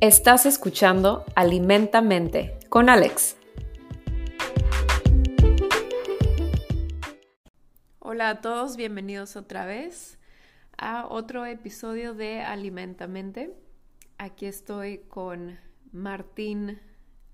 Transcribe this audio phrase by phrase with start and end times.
[0.00, 3.36] Estás escuchando Alimentamente con Alex.
[7.98, 10.20] Hola a todos, bienvenidos otra vez
[10.76, 13.52] a otro episodio de Alimentamente.
[14.18, 15.58] Aquí estoy con
[15.90, 16.80] Martín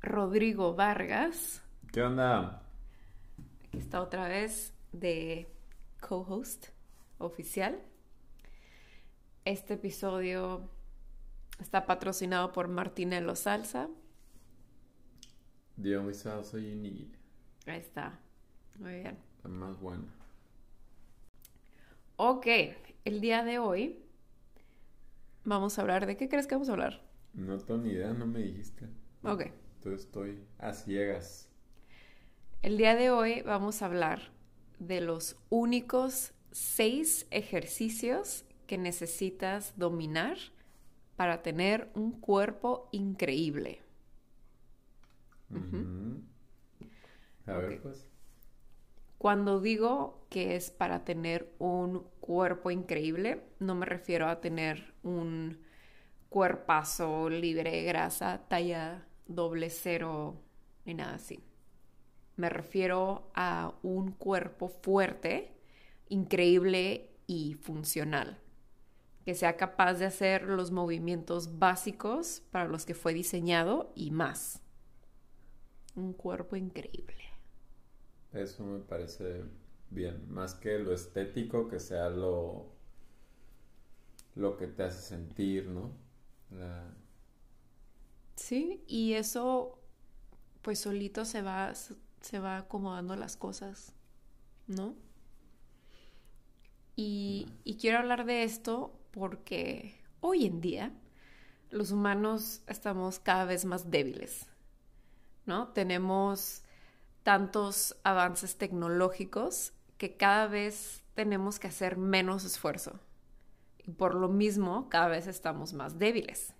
[0.01, 1.62] Rodrigo Vargas.
[1.93, 2.62] ¿Qué onda?
[3.67, 5.53] Aquí está otra vez de
[6.01, 6.69] co-host
[7.19, 7.79] oficial.
[9.45, 10.71] Este episodio
[11.61, 13.89] está patrocinado por Martinello Salsa.
[15.76, 17.11] Dio mi salsa y
[17.67, 18.18] Ahí está.
[18.79, 19.18] Muy bien.
[19.43, 20.04] La más buena.
[22.17, 22.46] Ok,
[23.04, 24.04] el día de hoy
[25.45, 27.03] vamos a hablar de qué crees que vamos a hablar.
[27.32, 28.89] No tengo ni idea, no me dijiste.
[29.23, 29.46] Ok.
[29.76, 31.48] Entonces estoy a ciegas.
[32.62, 34.31] El día de hoy vamos a hablar
[34.78, 40.39] de los únicos seis ejercicios que necesitas dominar
[41.17, 43.81] para tener un cuerpo increíble.
[47.47, 48.09] A ver, pues.
[49.19, 55.59] Cuando digo que es para tener un cuerpo increíble, no me refiero a tener un
[56.29, 60.42] cuerpazo libre de grasa, talla doble cero,
[60.85, 61.42] ni nada así.
[62.37, 65.57] Me refiero a un cuerpo fuerte,
[66.09, 68.41] increíble y funcional,
[69.25, 74.62] que sea capaz de hacer los movimientos básicos para los que fue diseñado y más.
[75.97, 77.25] Un cuerpo increíble.
[78.34, 79.45] Eso me parece
[79.89, 80.27] bien.
[80.30, 82.67] Más que lo estético, que sea lo,
[84.36, 85.91] lo que te hace sentir, ¿no?
[86.50, 86.95] La-
[88.36, 89.78] Sí, y eso
[90.62, 93.95] pues solito se va, se va acomodando las cosas,
[94.69, 94.97] ¿no?
[96.97, 100.93] Y, y quiero hablar de esto porque hoy en día
[101.70, 104.47] los humanos estamos cada vez más débiles,
[105.47, 105.69] ¿no?
[105.69, 106.63] Tenemos
[107.23, 112.98] tantos avances tecnológicos que cada vez tenemos que hacer menos esfuerzo.
[113.79, 116.52] Y por lo mismo, cada vez estamos más débiles.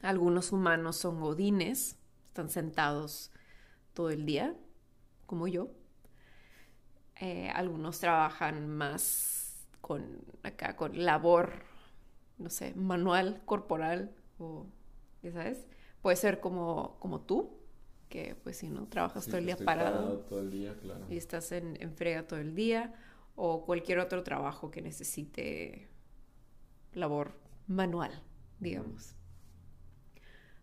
[0.00, 1.98] Algunos humanos son godines,
[2.28, 3.30] están sentados
[3.92, 4.56] todo el día,
[5.26, 5.68] como yo.
[7.20, 9.41] Eh, algunos trabajan más
[9.92, 11.52] con acá con labor,
[12.38, 14.66] no sé, manual, corporal, o
[15.22, 15.66] ya sabes.
[16.00, 17.58] Puede ser como, como tú,
[18.08, 21.04] que pues si no trabajas Sí, todo el día estoy parado todo el día, claro.
[21.10, 22.94] y estás en, en frega todo el día,
[23.36, 25.88] o cualquier otro trabajo que necesite
[26.94, 28.22] labor manual,
[28.58, 29.14] digamos.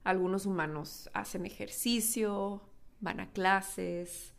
[0.04, 2.62] Algunos humanos hacen ejercicio,
[3.00, 4.34] van a clases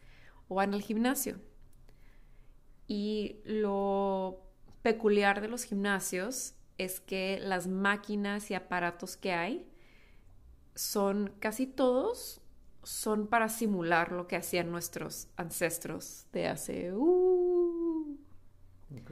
[0.49, 1.39] o van al gimnasio.
[2.89, 4.50] Y lo
[4.83, 9.67] peculiar de los gimnasios es que las máquinas y aparatos que hay
[10.75, 12.41] son casi todos
[12.83, 18.17] son para simular lo que hacían nuestros ancestros de hace uh,
[18.97, 19.11] Ok.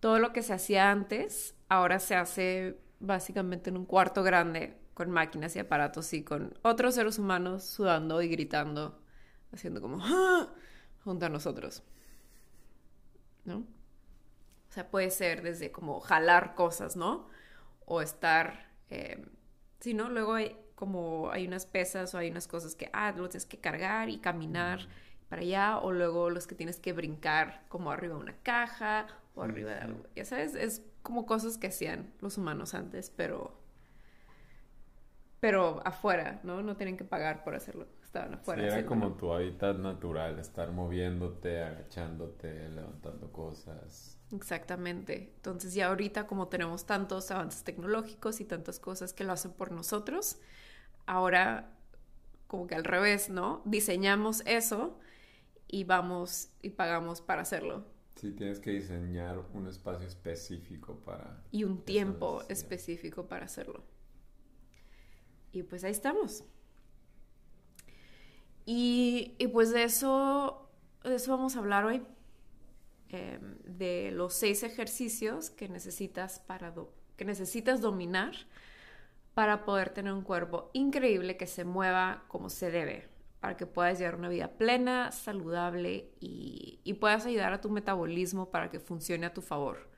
[0.00, 5.10] todo lo que se hacía antes ahora se hace básicamente en un cuarto grande con
[5.10, 8.98] máquinas y aparatos y con otros seres humanos sudando y gritando,
[9.52, 10.48] haciendo como "Ah",
[11.04, 11.82] junto a nosotros.
[13.44, 13.64] ¿No?
[14.76, 17.28] O sea, puede ser desde como jalar cosas, ¿no?
[17.86, 19.24] O estar, eh,
[19.80, 20.10] sí, ¿no?
[20.10, 23.58] Luego hay como hay unas pesas o hay unas cosas que, ah, los tienes que
[23.58, 24.88] cargar y caminar
[25.30, 29.42] para allá, o luego los que tienes que brincar como arriba de una caja o
[29.42, 30.04] arriba de algo.
[30.16, 33.58] Ya sabes, es como cosas que hacían los humanos antes, pero
[35.40, 36.62] pero afuera, ¿no?
[36.62, 37.86] No tienen que pagar por hacerlo.
[38.02, 38.64] Estaban Sí, afuera.
[38.64, 44.15] era como tu hábitat natural, estar moviéndote, agachándote, levantando cosas.
[44.32, 45.32] Exactamente.
[45.36, 49.70] Entonces ya ahorita como tenemos tantos avances tecnológicos y tantas cosas que lo hacen por
[49.70, 50.38] nosotros,
[51.06, 51.72] ahora
[52.46, 53.62] como que al revés, ¿no?
[53.64, 54.98] Diseñamos eso
[55.68, 57.84] y vamos y pagamos para hacerlo.
[58.16, 61.42] Sí, tienes que diseñar un espacio específico para...
[61.50, 63.84] Y un tiempo específico para hacerlo.
[65.52, 66.44] Y pues ahí estamos.
[68.64, 70.70] Y, y pues de eso,
[71.04, 72.02] de eso vamos a hablar hoy.
[73.10, 76.74] Eh, de los seis ejercicios que necesitas para
[77.16, 78.34] que necesitas dominar
[79.32, 83.06] para poder tener un cuerpo increíble que se mueva como se debe,
[83.38, 88.50] para que puedas llevar una vida plena, saludable y, y puedas ayudar a tu metabolismo
[88.50, 89.90] para que funcione a tu favor.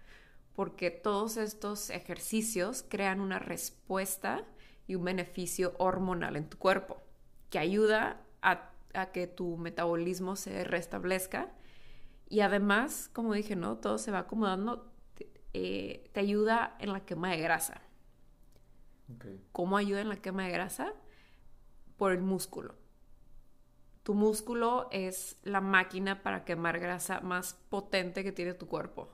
[0.55, 4.45] Porque todos estos ejercicios crean una respuesta
[4.89, 7.01] y un beneficio hormonal en tu cuerpo
[7.49, 11.53] que ayuda a que tu metabolismo se restablezca
[12.29, 13.79] y además, como dije, ¿no?
[13.79, 17.81] Todo se va acomodando, te, eh, te ayuda en la quema de grasa.
[19.53, 20.93] ¿Cómo ayuda en la quema de grasa?
[21.97, 22.75] Por el músculo.
[24.03, 29.09] Tu músculo es la máquina para quemar grasa más potente que tiene tu cuerpo.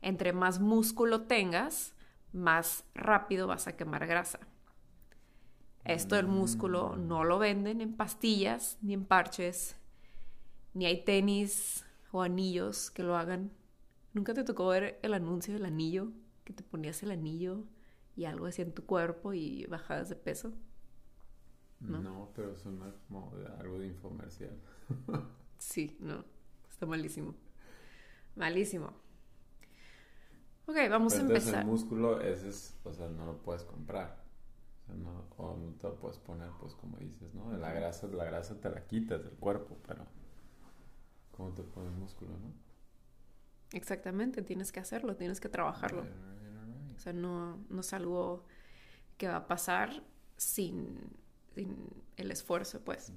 [0.00, 1.94] Entre más músculo tengas,
[2.32, 4.40] más rápido vas a quemar grasa.
[5.84, 7.08] Esto del músculo Mm.
[7.08, 9.76] no lo venden en pastillas ni en parches,
[10.72, 11.84] ni hay tenis
[12.14, 13.50] o anillos que lo hagan.
[14.14, 16.12] ¿Nunca te tocó ver el anuncio del anillo?
[16.44, 17.64] Que te ponías el anillo
[18.16, 20.52] y algo hacía en tu cuerpo y bajabas de peso.
[21.80, 22.30] No, ¿No?
[22.34, 24.56] pero suena como algo de infomercial.
[25.58, 26.24] Sí, no,
[26.70, 27.34] está malísimo.
[28.36, 28.92] Malísimo.
[30.66, 31.60] Ok, vamos Pero a empezar.
[31.60, 34.24] el músculo ese es, o sea, no lo puedes comprar.
[34.82, 37.52] O sea, no, o no te lo puedes poner, pues como dices, ¿no?
[37.56, 40.06] La grasa, la grasa te la quitas del cuerpo, pero
[41.36, 42.52] ¿cómo te pones músculo, no?
[43.72, 46.02] Exactamente, tienes que hacerlo, tienes que trabajarlo.
[46.02, 46.96] Right, right, right.
[46.96, 48.44] O sea, no, no es algo
[49.18, 50.02] que va a pasar
[50.36, 50.98] sin,
[51.54, 51.76] sin
[52.16, 53.12] el esfuerzo, pues.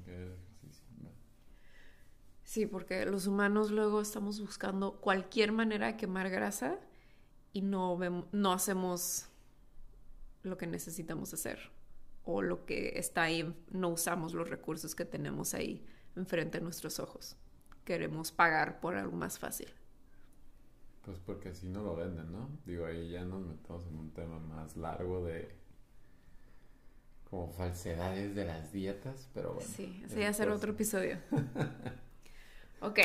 [2.43, 6.79] Sí, porque los humanos luego estamos buscando cualquier manera de quemar grasa
[7.51, 9.27] y no, vem- no hacemos
[10.43, 11.59] lo que necesitamos hacer
[12.23, 15.85] o lo que está ahí, no usamos los recursos que tenemos ahí
[16.15, 17.35] enfrente de nuestros ojos.
[17.87, 19.69] Queremos pagar por algo más fácil.
[21.05, 22.49] Pues porque así no lo venden, ¿no?
[22.65, 25.55] Digo, ahí ya nos metemos en un tema más largo de
[27.29, 29.69] como falsedades de las dietas, pero bueno.
[29.73, 30.57] Sí, ya será cosa.
[30.57, 31.17] otro episodio.
[32.81, 32.99] ok,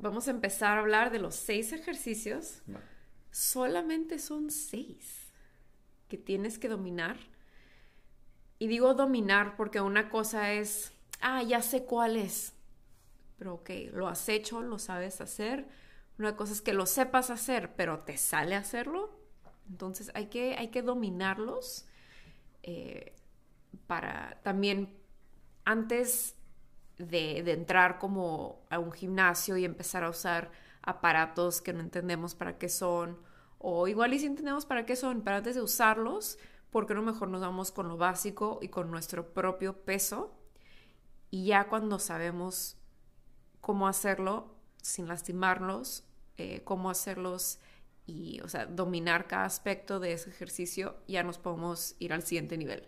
[0.00, 2.60] vamos a empezar a hablar de los seis ejercicios.
[2.68, 2.80] Va.
[3.30, 5.30] Solamente son seis
[6.08, 7.18] que tienes que dominar.
[8.58, 12.52] Y digo dominar porque una cosa es, ah, ya sé cuál es.
[13.44, 15.68] Pero ok, lo has hecho, lo sabes hacer.
[16.18, 19.10] Una cosa es que lo sepas hacer, pero te sale hacerlo.
[19.68, 21.84] Entonces hay que, hay que dominarlos
[22.62, 23.14] eh,
[23.86, 24.96] para también
[25.66, 26.36] antes
[26.96, 30.50] de, de entrar como a un gimnasio y empezar a usar
[30.80, 33.18] aparatos que no entendemos para qué son,
[33.58, 36.38] o igual y si entendemos para qué son, pero antes de usarlos,
[36.70, 40.34] ¿por qué no mejor nos vamos con lo básico y con nuestro propio peso?
[41.30, 42.78] Y ya cuando sabemos
[43.64, 46.04] cómo hacerlo sin lastimarlos,
[46.36, 47.60] eh, cómo hacerlos
[48.04, 52.58] y, o sea, dominar cada aspecto de ese ejercicio, ya nos podemos ir al siguiente
[52.58, 52.86] nivel.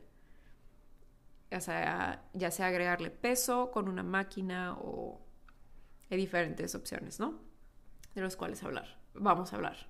[1.50, 5.18] O sea, ya sea agregarle peso con una máquina o
[6.10, 7.40] hay diferentes opciones, ¿no?
[8.14, 9.00] De los cuales hablar.
[9.14, 9.88] Vamos a hablar.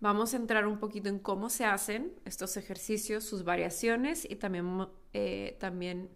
[0.00, 4.88] Vamos a entrar un poquito en cómo se hacen estos ejercicios, sus variaciones y también,
[5.12, 6.10] eh, también,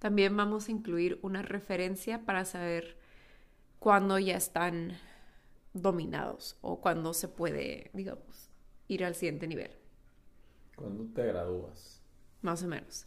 [0.00, 2.96] también vamos a incluir una referencia para saber
[3.78, 4.96] cuándo ya están
[5.74, 8.50] dominados o cuándo se puede, digamos,
[8.88, 9.70] ir al siguiente nivel.
[10.74, 12.02] ¿Cuándo te gradúas?
[12.42, 13.06] Más o menos.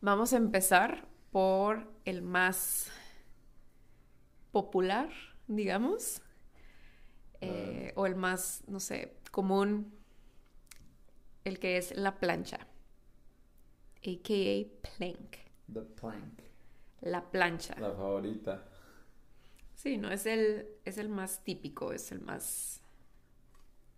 [0.00, 2.90] Vamos a empezar por el más
[4.50, 5.10] popular,
[5.46, 6.20] digamos,
[7.40, 9.94] eh, o el más, no sé, común,
[11.44, 12.67] el que es la plancha,
[14.04, 14.96] a.k.a.
[14.96, 15.36] plank,
[15.72, 16.40] The plank.
[17.02, 17.74] la plancha.
[17.78, 18.64] La favorita.
[19.74, 22.82] Sí, no, es el, es el más típico, es el más,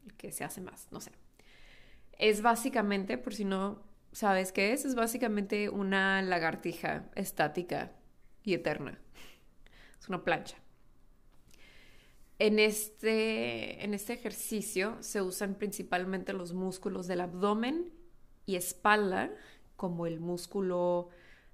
[0.05, 1.13] el que se hace más, no sé.
[2.19, 7.93] Es básicamente, por si no sabes qué es, es básicamente una lagartija estática
[8.43, 8.99] y eterna.
[9.99, 10.57] Es una plancha.
[12.39, 17.93] En este, en este ejercicio se usan principalmente los músculos del abdomen
[18.47, 19.31] y espalda,
[19.81, 21.09] como el músculo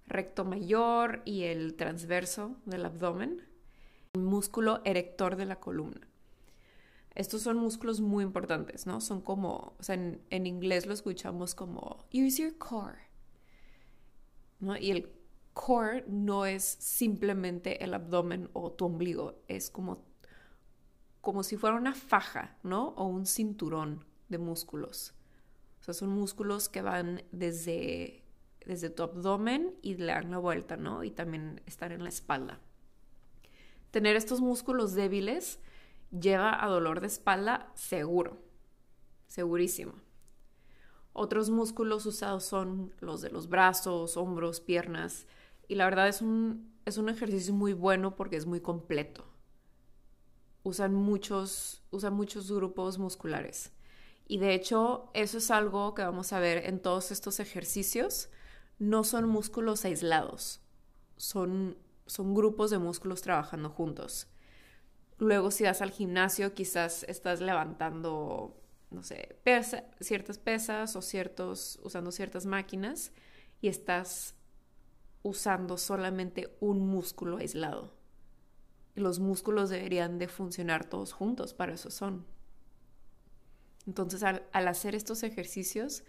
[0.09, 3.41] recto mayor y el transverso del abdomen,
[4.15, 6.09] el músculo erector de la columna.
[7.15, 9.01] Estos son músculos muy importantes, ¿no?
[9.01, 12.99] Son como, o sea, en, inglés lo escuchamos como use your core,
[14.59, 14.77] ¿no?
[14.77, 15.09] Y el
[15.55, 20.05] core no es simplemente el abdomen o tu ombligo, es como,
[21.21, 22.89] como si fuera una faja, ¿no?
[22.97, 25.16] O un cinturón de músculos.
[25.87, 28.25] Sea, son músculos que van desde,
[28.67, 31.05] desde tu abdomen y le dan la vuelta, ¿no?
[31.05, 32.59] Y también están en la espalda.
[33.93, 35.61] Tener estos músculos débiles
[36.11, 38.37] lleva a dolor de espalda seguro,
[39.29, 39.93] segurísimo.
[41.13, 45.29] Otros músculos usados son los de los brazos, hombros, piernas.
[45.69, 49.25] Y la verdad es un, es un ejercicio muy bueno porque es muy completo.
[50.65, 53.71] Usan muchos, usan muchos grupos musculares.
[54.27, 58.29] Y de hecho, eso es algo que vamos a ver en todos estos ejercicios.
[58.79, 60.61] No son músculos aislados,
[61.17, 64.27] son, son grupos de músculos trabajando juntos.
[65.19, 71.79] Luego, si vas al gimnasio, quizás estás levantando no sé, pesa, ciertas pesas o ciertos,
[71.83, 73.13] usando ciertas máquinas
[73.61, 74.35] y estás
[75.23, 77.95] usando solamente un músculo aislado.
[78.95, 82.25] Los músculos deberían de funcionar todos juntos, para eso son.
[83.87, 86.05] Entonces, al, al hacer estos ejercicios,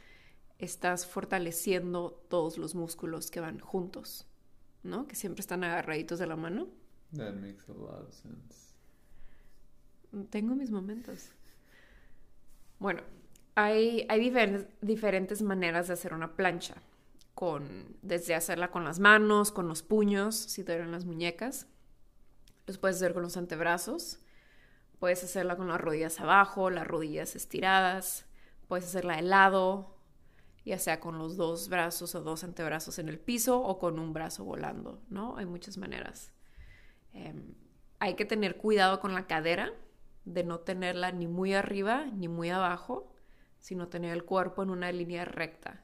[0.60, 4.26] estás fortaleciendo todos los músculos que van juntos,
[4.84, 5.08] ¿no?
[5.08, 6.68] Que siempre están agarraditos de la mano.
[7.16, 8.74] That makes a lot of sense.
[10.30, 11.30] Tengo mis momentos.
[12.80, 13.02] Bueno,
[13.56, 14.08] hay,
[14.82, 16.76] diferentes maneras de hacer una plancha.
[17.34, 21.68] Con, desde hacerla con las manos, con los puños, si te duelen las muñecas.
[22.66, 24.20] Los puedes hacer con los antebrazos.
[25.00, 28.26] Puedes hacerla con las rodillas abajo, las rodillas estiradas.
[28.68, 29.96] Puedes hacerla de lado,
[30.66, 34.14] ya sea con los dos brazos o dos antebrazos en el piso o con un
[34.14, 35.38] brazo volando, ¿no?
[35.38, 36.34] Hay muchas maneras.
[37.14, 37.56] Em,
[38.00, 39.72] hay que tener cuidado con la cadera,
[40.26, 43.14] de no tenerla ni muy arriba ni muy abajo,
[43.60, 45.84] sino tener el cuerpo en una línea recta,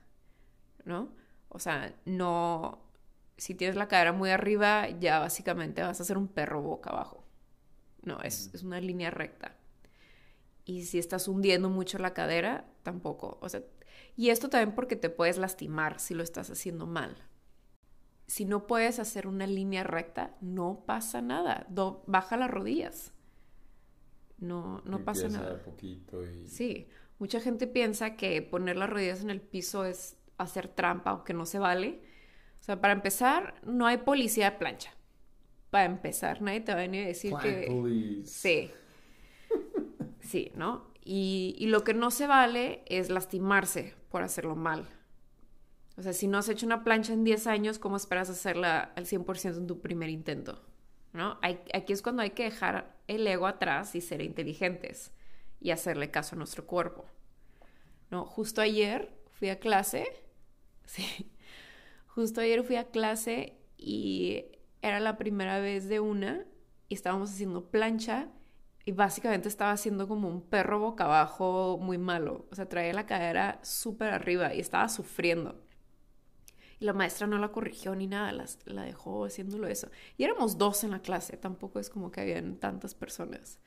[0.83, 1.15] ¿no?
[1.47, 2.83] O sea, no,
[3.37, 7.22] si tienes la cadera muy arriba, ya básicamente vas a ser un perro boca abajo.
[8.03, 9.57] No, es, es una línea recta.
[10.65, 13.37] Y si estás hundiendo mucho la cadera, tampoco.
[13.41, 13.61] O sea,
[14.15, 17.15] y esto también porque te puedes lastimar si lo estás haciendo mal.
[18.27, 21.67] Si no puedes hacer una línea recta, no pasa nada.
[22.07, 23.13] baja las rodillas.
[24.37, 25.61] No, no pasa nada.
[25.61, 26.47] Poquito y...
[26.47, 26.87] Sí,
[27.19, 31.33] mucha gente piensa que poner las rodillas en el piso es hacer trampa o que
[31.33, 32.01] no se vale.
[32.59, 34.93] O sea, para empezar, no hay policía de plancha.
[35.73, 38.21] Para empezar, nadie te va a venir a decir que...
[38.25, 38.69] Sí.
[40.21, 40.85] Sí, ¿no?
[41.03, 44.87] Y, y, lo que no se vale es lastimarse por hacerlo mal.
[45.97, 49.07] O sea, si no has hecho una plancha en 10 años, ¿cómo esperas hacerla al
[49.07, 50.61] 100% en tu primer intento?
[51.11, 51.39] ¿No?
[51.41, 55.11] aquí es cuando hay que dejar el ego atrás y ser inteligentes
[55.59, 57.05] y hacerle caso a nuestro cuerpo.
[58.11, 58.25] ¿No?
[58.25, 60.05] Justo ayer fui a clase,
[60.85, 61.31] sí,
[62.09, 64.52] justo ayer fui a clase y
[64.83, 66.45] era la primera vez de una
[66.89, 68.27] y estábamos haciendo plancha
[68.85, 72.45] y básicamente estaba haciendo como un perro boca abajo muy malo.
[72.51, 75.63] O sea, traía la cadera súper arriba y estaba sufriendo.
[76.79, 78.33] Y la maestra no la corrigió ni nada,
[78.65, 79.89] la, dejó haciéndolo eso.
[80.17, 83.59] Y éramos dos en la clase, tampoco es como que habían tantas personas.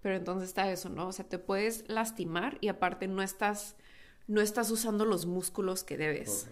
[0.00, 1.08] Pero entonces está eso, ¿no?
[1.08, 3.76] O sea, te puedes lastimar y aparte no estás,
[4.26, 6.48] no estás usando los músculos que debes.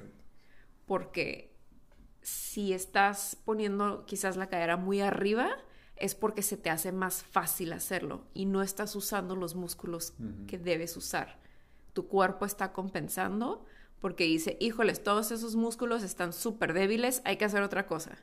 [0.84, 1.55] Porque
[2.26, 5.49] si estás poniendo quizás la cadera muy arriba,
[5.95, 10.12] es porque se te hace más fácil hacerlo y no estás usando los músculos
[10.49, 11.38] que debes usar.
[11.92, 13.64] Tu cuerpo está compensando
[14.00, 18.18] porque dice, híjoles, todos esos músculos están súper débiles, hay que hacer otra cosa.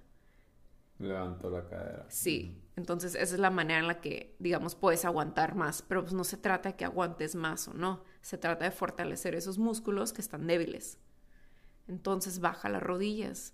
[1.00, 2.06] Levanto la cadera.
[2.10, 6.14] Sí, entonces esa es la manera en la que, digamos, puedes aguantar más, pero pues
[6.14, 10.12] no se trata de que aguantes más o no, se trata de fortalecer esos músculos
[10.12, 10.98] que están débiles.
[11.88, 13.54] Entonces baja las rodillas,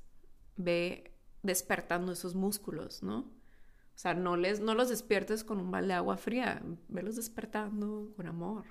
[0.59, 3.19] ve despertando esos músculos, ¿no?
[3.21, 8.13] O sea, no, les, no los despiertes con un balde de agua fría, velos despertando
[8.17, 8.65] con amor,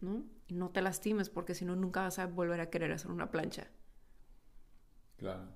[0.00, 0.24] ¿no?
[0.48, 3.30] Y no te lastimes porque si no nunca vas a volver a querer hacer una
[3.30, 3.68] plancha.
[5.18, 5.48] Claro.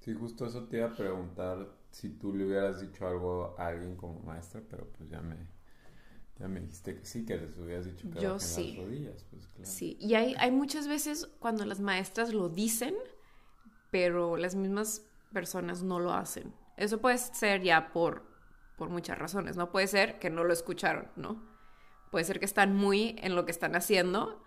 [0.00, 3.96] Sí, justo eso te iba a preguntar si tú le hubieras dicho algo a alguien
[3.96, 5.36] como maestra, pero pues ya me,
[6.38, 8.74] ya me dijiste que sí, que les hubieras dicho que Yo sí.
[8.74, 9.74] las rodillas, pues claro.
[9.74, 12.94] Sí, y hay, hay muchas veces cuando las maestras lo dicen,
[13.90, 15.02] pero las mismas
[15.32, 16.54] personas no lo hacen.
[16.76, 18.24] Eso puede ser ya por,
[18.76, 19.70] por muchas razones, ¿no?
[19.70, 21.42] Puede ser que no lo escucharon, ¿no?
[22.10, 24.42] Puede ser que están muy en lo que están haciendo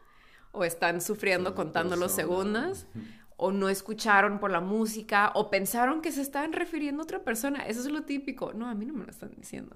[0.52, 2.88] o están sufriendo contando los segundos
[3.38, 7.66] o no escucharon por la música o pensaron que se estaban refiriendo a otra persona.
[7.66, 8.54] Eso es lo típico.
[8.54, 9.76] No, a mí no me lo están diciendo.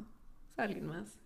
[0.52, 1.20] Es alguien más.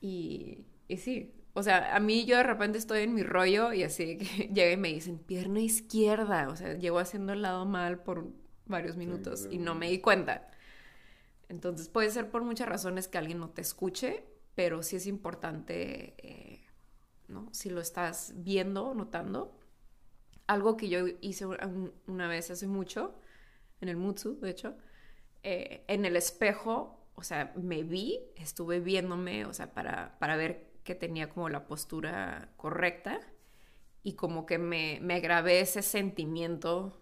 [0.00, 3.84] Y, y sí, o sea, a mí yo de repente estoy en mi rollo y
[3.84, 6.48] así que llega y me dicen pierna izquierda.
[6.48, 8.26] O sea, llego haciendo el lado mal por
[8.66, 10.48] varios minutos y no me di cuenta.
[11.48, 14.24] Entonces puede ser por muchas razones que alguien no te escuche,
[14.56, 16.66] pero sí es importante, eh,
[17.28, 17.48] ¿no?
[17.52, 19.56] Si lo estás viendo, notando.
[20.48, 21.46] Algo que yo hice
[22.06, 23.14] una vez hace mucho,
[23.80, 24.76] en el Mutsu, de hecho,
[25.42, 30.73] eh, en el espejo, o sea, me vi, estuve viéndome, o sea, para, para ver
[30.84, 33.20] que tenía como la postura correcta
[34.02, 36.92] y como que me, me grabé ese sentimiento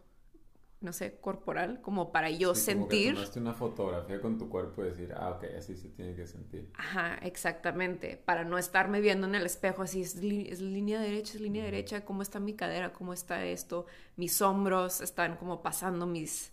[0.82, 3.14] no sé, corporal, como para yo sentir.
[3.14, 6.14] Como que tomaste una fotografía con tu cuerpo y decir, ah, ok, así se tiene
[6.14, 6.70] que sentir.
[6.74, 8.16] Ajá, exactamente.
[8.16, 12.22] Para no estarme viendo en el espejo así, es, línea derecha, es línea derecha, cómo
[12.22, 13.86] está mi cadera, cómo está esto,
[14.16, 16.52] mis hombros están como pasando mis,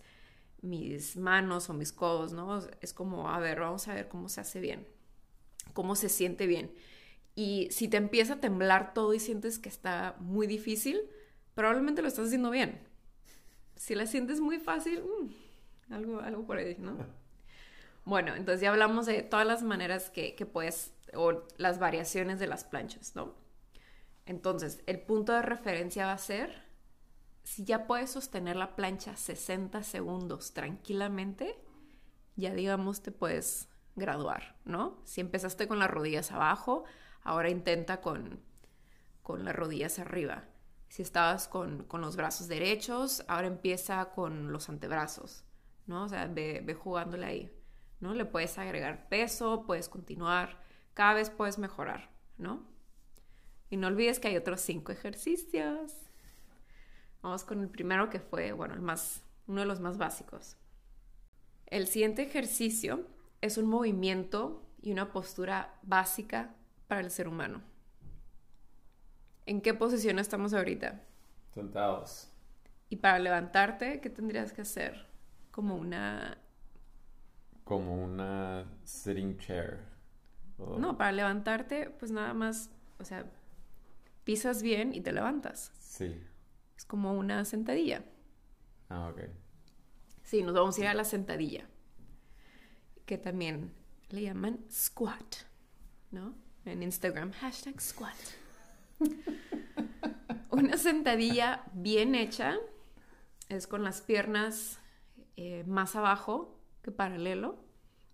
[0.62, 2.60] mis manos o mis codos, ¿no?
[2.80, 4.86] Es como, a ver, vamos a ver cómo se hace bien,
[5.72, 6.72] cómo se siente bien.
[7.40, 11.00] Y si te empieza a temblar todo y sientes que está muy difícil,
[11.54, 12.86] probablemente lo estás haciendo bien.
[13.76, 16.98] Si la sientes muy fácil, mm, algo, algo por ahí, ¿no?
[18.04, 22.46] Bueno, entonces ya hablamos de todas las maneras que, que puedes, o las variaciones de
[22.46, 23.34] las planchas, ¿no?
[24.26, 26.64] Entonces, el punto de referencia va a ser
[27.42, 31.54] si ya puedes sostener la plancha 60 segundos tranquilamente,
[32.36, 34.98] ya digamos te puedes graduar, ¿no?
[35.04, 36.84] Si empezaste con las rodillas abajo,
[37.22, 38.40] ahora intenta con,
[39.22, 40.44] con las rodillas arriba.
[40.88, 45.44] Si estabas con, los brazos derechos, ahora empieza con los antebrazos,
[45.86, 46.04] ¿no?
[46.04, 47.52] O sea, ve, ve jugándole ahí,
[48.00, 48.14] ¿no?
[48.14, 50.58] Le puedes agregar peso, puedes continuar,
[50.94, 52.64] cada vez puedes mejorar, ¿no?
[53.70, 55.92] Y no olvides que hay otros cinco ejercicios.
[57.22, 60.56] Vamos con el primero que fue, bueno, el más, uno de los más básicos.
[61.66, 63.06] El siguiente ejercicio
[63.40, 66.56] es un movimiento y una postura básica
[66.90, 67.62] para el ser humano.
[69.46, 71.00] ¿En qué posición estamos ahorita?
[71.54, 72.32] Sentados.
[72.88, 75.06] Y para levantarte, ¿qué tendrías que hacer?
[75.52, 76.36] Como una...
[77.62, 79.84] Como una sitting chair.
[80.58, 83.24] No, para levantarte, pues nada más, o sea,
[84.24, 85.70] pisas bien y te levantas.
[85.78, 86.20] Sí.
[86.76, 88.04] Es como una sentadilla.
[88.88, 89.20] Ah, ok.
[90.24, 91.68] Sí, nos vamos a ir a la sentadilla,
[93.06, 93.72] que también
[94.08, 95.36] le llaman squat,
[96.10, 96.49] ¿no?
[96.64, 98.16] En Instagram, hashtag squat.
[100.50, 102.56] Una sentadilla bien hecha
[103.48, 104.80] es con las piernas
[105.36, 107.64] eh, más abajo que paralelo,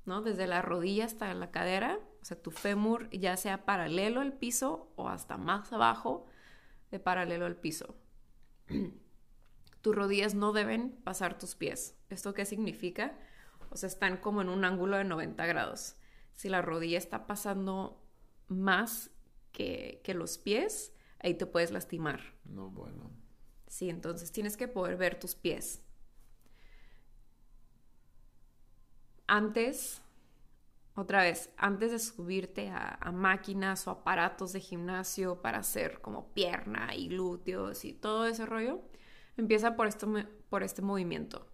[0.05, 0.23] ¿no?
[0.23, 4.93] Desde la rodilla hasta la cadera, o sea, tu fémur ya sea paralelo al piso
[4.97, 6.27] o hasta más abajo
[6.91, 7.97] de paralelo al piso.
[9.83, 11.97] tus rodillas no deben pasar tus pies.
[12.11, 13.19] ¿Esto qué significa?
[13.71, 15.97] O sea, están como en un ángulo de 90 grados.
[16.33, 18.06] Si la rodilla está pasando
[18.49, 19.11] más
[19.53, 22.21] que, los pies, ahí te puedes lastimar.
[22.45, 23.11] No, bueno.
[23.67, 25.83] Sí, entonces tienes que poder ver tus pies.
[29.27, 30.03] Antes,
[30.95, 36.95] otra vez, antes de subirte a, máquinas o aparatos de gimnasio para hacer como pierna
[36.95, 38.81] y glúteos y todo ese rollo,
[39.37, 40.09] empieza por, esto,
[40.49, 41.47] por este movimiento.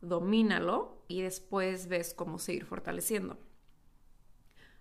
[0.00, 3.38] Domínalo y después ves cómo seguir fortaleciendo.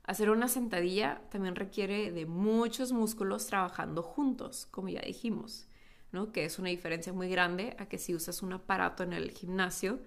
[0.08, 5.67] Hacer una sentadilla también requiere de muchos músculos trabajando juntos, como ya dijimos,
[6.13, 6.32] ¿no?
[6.32, 10.00] Que es una diferencia muy grande a que si usas un aparato en el gimnasio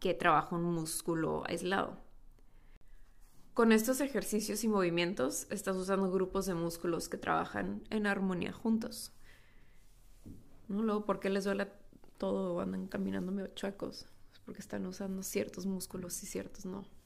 [0.00, 1.98] que trabaja un músculo aislado.
[3.54, 9.12] Con estos ejercicios y movimientos estás usando grupos de músculos que trabajan en armonía juntos.
[10.66, 10.82] ¿No?
[10.82, 11.68] Luego, ¿por qué les duele
[12.18, 12.60] todo?
[12.60, 14.06] Andan caminando medio chuecos.
[14.32, 16.97] Es porque están usando ciertos músculos y ciertos no.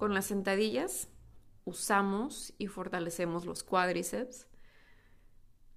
[0.00, 1.10] Con las sentadillas
[1.66, 4.46] usamos y fortalecemos los cuádriceps,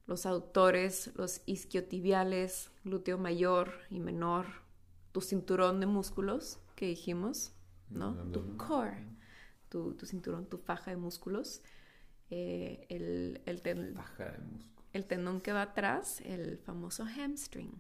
[0.05, 4.45] los aductores, los isquiotibiales, glúteo mayor y menor,
[5.12, 7.51] tu cinturón de músculos que dijimos,
[7.89, 8.15] ¿no?
[8.31, 9.05] Tu core,
[9.67, 11.62] tu, cinturón, tu faja de músculos,
[12.29, 13.62] eh, el, el,
[14.93, 17.73] el tendón que va atrás, el famoso hamstring,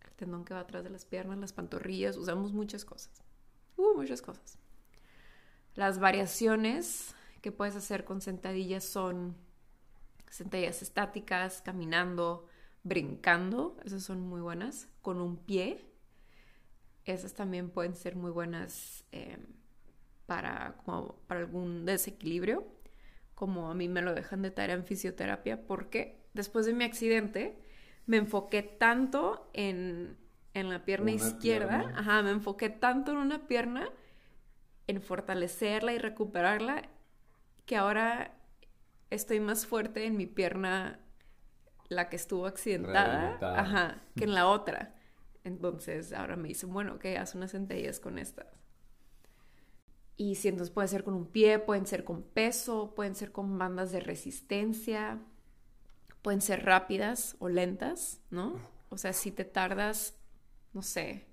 [0.00, 3.24] el tendón que va atrás de las piernas, las pantorrillas, usamos muchas cosas,
[3.76, 4.61] uh, muchas cosas.
[5.74, 9.36] Las variaciones que puedes hacer con sentadillas son
[10.28, 12.46] sentadillas estáticas, caminando,
[12.82, 15.84] brincando, esas son muy buenas, con un pie.
[17.04, 19.40] Esas también pueden ser muy buenas em,
[20.26, 20.76] para,
[21.26, 22.66] para algún desequilibrio,
[23.34, 27.58] como a mí me lo dejan de tarea en fisioterapia, porque después de mi accidente
[28.06, 30.16] me enfoqué tanto en,
[30.54, 33.88] la pierna izquierda, ajá, me enfoqué tanto en una pierna
[34.92, 36.88] en fortalecerla y recuperarla,
[37.66, 38.34] que ahora
[39.10, 41.00] estoy más fuerte en mi pierna,
[41.88, 44.94] la que estuvo accidentada, ajá, que en la otra.
[45.44, 48.46] Entonces ahora me dicen, bueno, que haz unas sentadillas con estas.
[50.16, 53.58] Y si entonces puede ser con un pie, pueden ser con peso, pueden ser con
[53.58, 55.20] bandas de resistencia,
[56.20, 58.54] pueden ser rápidas o lentas, ¿no?
[58.90, 60.18] O sea, si te tardas,
[60.74, 61.26] no sé,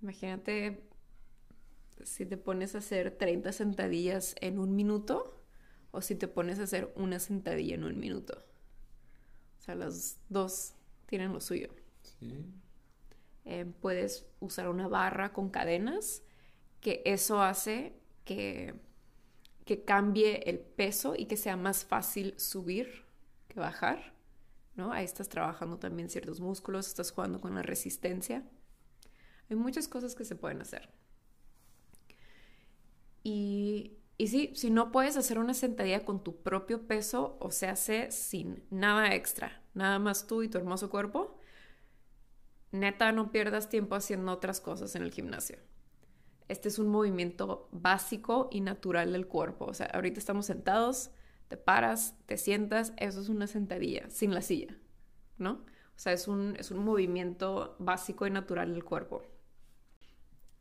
[0.00, 0.89] imagínate
[2.04, 5.42] si te pones a hacer 30 sentadillas en un minuto
[5.90, 8.42] o si te pones a hacer una sentadilla en un minuto.
[9.58, 10.74] O sea, las dos
[11.06, 11.68] tienen lo suyo.
[12.02, 12.44] Sí.
[13.44, 16.22] Eh, puedes usar una barra con cadenas,
[16.80, 18.74] que eso hace que,
[19.64, 23.04] que cambie el peso y que sea más fácil subir
[23.48, 24.14] que bajar.
[24.76, 24.92] ¿no?
[24.92, 28.44] Ahí estás trabajando también ciertos músculos, estás jugando con la resistencia.
[29.48, 30.88] Hay muchas cosas que se pueden hacer.
[33.22, 38.10] Y, sí, si no puedes hacer una sentadilla con tu propio peso o se hace
[38.10, 41.38] sin nada extra, nada más tú y tu hermoso cuerpo,
[42.72, 45.58] neta no pierdas tiempo haciendo otras cosas en el gimnasio.
[46.48, 49.66] Este es un movimiento básico y natural del cuerpo.
[49.66, 51.10] O sea, ahorita estamos sentados,
[51.48, 54.76] te paras, te sientas, eso es una sentadilla, sin la silla,
[55.38, 55.52] ¿no?
[55.52, 59.22] O sea, es un, es un movimiento básico y natural del cuerpo.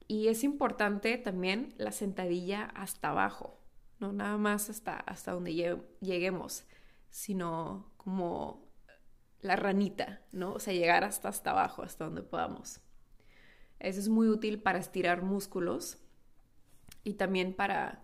[0.10, 3.62] Y es importante también la sentadilla hasta abajo,
[4.00, 5.54] no nada más hasta, hasta donde
[6.02, 6.63] lleguemos,
[7.12, 8.67] sino como
[9.39, 10.54] la ranita, ¿no?
[10.54, 12.82] O sea, llegar hasta hasta abajo, hasta donde podamos.
[13.78, 16.00] Eso es muy útil para estirar músculos
[17.04, 18.04] y también para,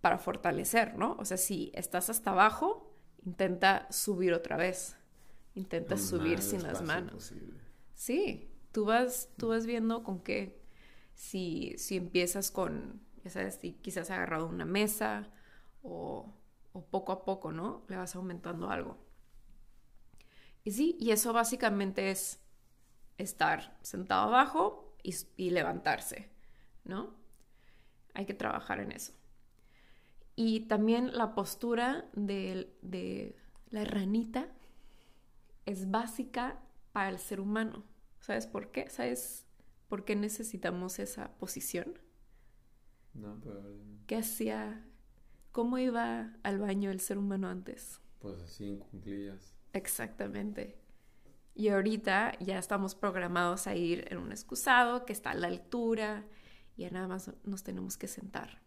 [0.00, 1.16] para fortalecer, ¿no?
[1.18, 4.96] O sea, si estás hasta abajo, intenta subir otra vez.
[5.56, 7.32] Intenta subir sin las manos.
[7.94, 10.61] Sí, tú vas, tú vas viendo con qué
[11.14, 15.30] si, si empiezas con, ya sabes, si quizás agarrado una mesa
[15.82, 16.34] o,
[16.90, 17.84] poco a poco, ¿no?
[17.88, 18.96] Le vas aumentando algo.
[20.64, 22.40] Y sí, y eso básicamente es
[23.18, 26.30] estar sentado abajo y, y, levantarse,
[26.84, 27.14] ¿no?
[28.14, 29.12] Hay que trabajar en eso.
[30.34, 33.36] Y también la postura de, de
[33.70, 34.48] la ranita
[35.66, 36.58] es básica
[36.92, 37.84] para el ser humano.
[38.20, 38.88] ¿Sabes por qué?
[38.88, 39.41] ¿Sabes
[39.92, 41.98] ¿Por qué necesitamos esa posición?
[43.12, 43.62] No, pero...
[44.06, 44.86] ¿Qué hacía?
[45.50, 48.00] ¿Cómo iba al baño el ser humano antes?
[48.18, 49.54] Pues así, en cunclillas.
[49.74, 50.78] Exactamente.
[51.54, 56.24] Y ahorita ya estamos programados a ir en un excusado que está a la altura
[56.74, 58.62] y ya nada más nos tenemos que sentar.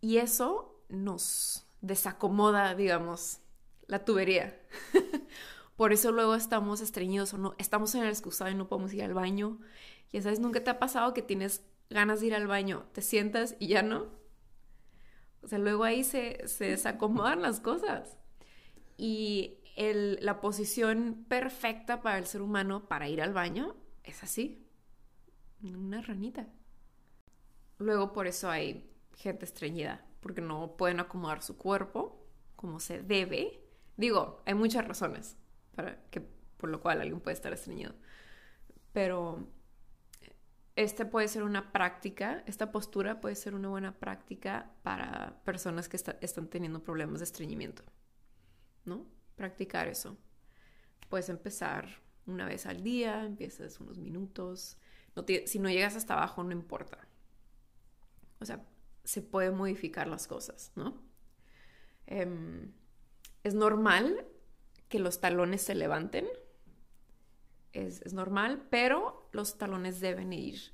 [0.00, 3.38] Y eso nos desacomoda, digamos,
[3.86, 4.60] la tubería.
[5.76, 9.02] Por eso luego estamos estreñidos o no, estamos en el excusado y no podemos ir
[9.02, 9.58] al baño.
[10.12, 13.56] Ya sabes, nunca te ha pasado que tienes ganas de ir al baño, te sientas
[13.58, 14.06] y ya no.
[15.42, 18.16] O sea, luego ahí se, se desacomodan las cosas.
[18.96, 24.64] Y el, la posición perfecta para el ser humano para ir al baño es así,
[25.60, 26.46] una ranita.
[27.78, 33.60] Luego por eso hay gente estreñida, porque no pueden acomodar su cuerpo como se debe.
[33.96, 35.36] Digo, hay muchas razones
[35.74, 37.94] para que, por lo cual alguien puede estar estreñido.
[38.92, 39.46] Pero
[40.76, 45.96] esta puede ser una práctica, esta postura puede ser una buena práctica para personas que
[45.96, 47.84] están teniendo problemas de estreñimiento,
[48.84, 49.06] ¿no?
[49.36, 50.16] Practicar eso.
[51.08, 51.88] Puedes empezar
[52.26, 54.78] una vez al día, empiezas unos minutos.
[55.46, 56.98] si no llegas hasta abajo, no importa.
[58.40, 58.66] O sea,
[59.04, 61.00] se puede modificar las cosas, ¿no?
[62.06, 62.72] Em,
[63.44, 64.26] es normal
[64.88, 66.26] que los talones se levanten.
[67.72, 70.72] Es, normal, pero los talones deben ir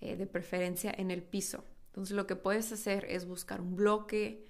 [0.00, 1.64] eh, de preferencia en el piso.
[1.86, 4.46] Entonces lo que puedes hacer es buscar un bloque,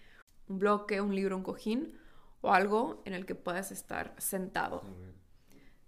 [0.49, 1.97] un bloque, un libro, un cojín
[2.41, 4.83] o algo en el que puedas estar sentado.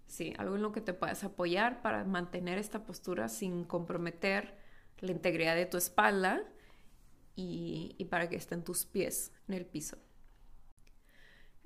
[0.05, 4.57] Sí, algo en lo que te puedas apoyar para mantener esta postura sin comprometer
[4.99, 6.43] la integridad de tu espalda
[7.35, 9.97] y, y para que estén tus pies en el piso.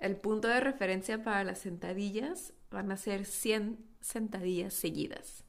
[0.03, 5.45] El punto de referencia para las sentadillas van a ser 100 sentadillas seguidas.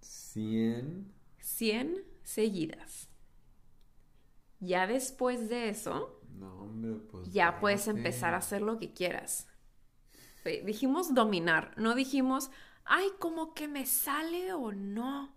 [0.00, 1.12] 100.
[1.40, 3.08] 100 seguidas.
[4.60, 6.22] Ya después de eso,
[7.10, 9.48] pues ya puedes empezar a hacer lo que quieras.
[10.44, 12.52] Dijimos dominar, no dijimos,
[12.84, 15.34] ay, como que me sale o no.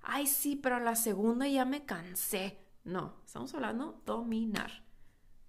[0.00, 2.56] Ay, sí, pero la segunda ya me cansé.
[2.84, 4.84] No, estamos hablando dominar.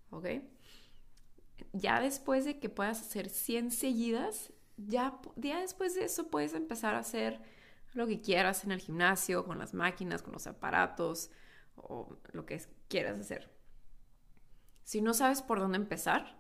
[0.10, 0.26] ¿Ok?
[1.76, 6.96] Ya después de que puedas hacer 100 seguidas, ya, ya después de eso puedes empezar
[6.96, 7.42] a hacer
[7.94, 11.32] lo que quieras en el gimnasio, con las máquinas, con los aparatos
[11.76, 13.52] o lo que quieras hacer.
[14.84, 16.40] Si no sabes por dónde empezar,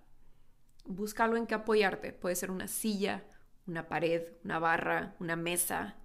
[0.85, 2.13] busca algo en que apoyarte.
[2.13, 3.23] Puede ser una silla,
[3.67, 5.97] una pared, una barra, una mesa,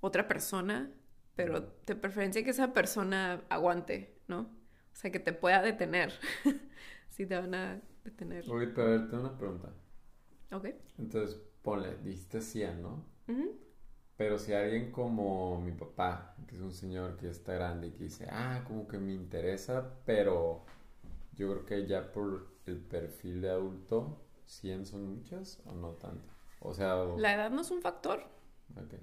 [0.00, 0.90] otra persona,
[1.34, 4.40] pero de preferencia que esa persona aguante, ¿no?
[4.40, 6.12] O sea, que te pueda detener
[7.08, 8.50] si te van a tener.
[8.50, 9.72] Oye, pero a ver, tengo una pregunta.
[10.52, 10.66] Ok.
[10.98, 13.04] Entonces, ponle, dijiste 100, ¿no?
[14.16, 18.04] Pero si alguien como mi papá, que es un señor que está grande y que
[18.04, 20.64] dice, ah, como que me interesa, pero
[21.32, 26.28] yo creo que ya por el perfil de adulto, 100 son muchas o no tanto.
[26.60, 27.04] O sea...
[27.16, 28.22] La edad no es un factor.
[28.76, 28.94] Ok.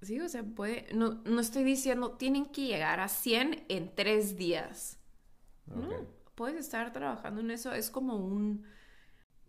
[0.00, 0.86] Sí, o sea, puede...
[0.94, 4.98] No, no estoy diciendo, tienen que llegar a 100 en tres días.
[5.70, 7.72] Okay puedes estar trabajando en eso.
[7.72, 8.64] Es como un,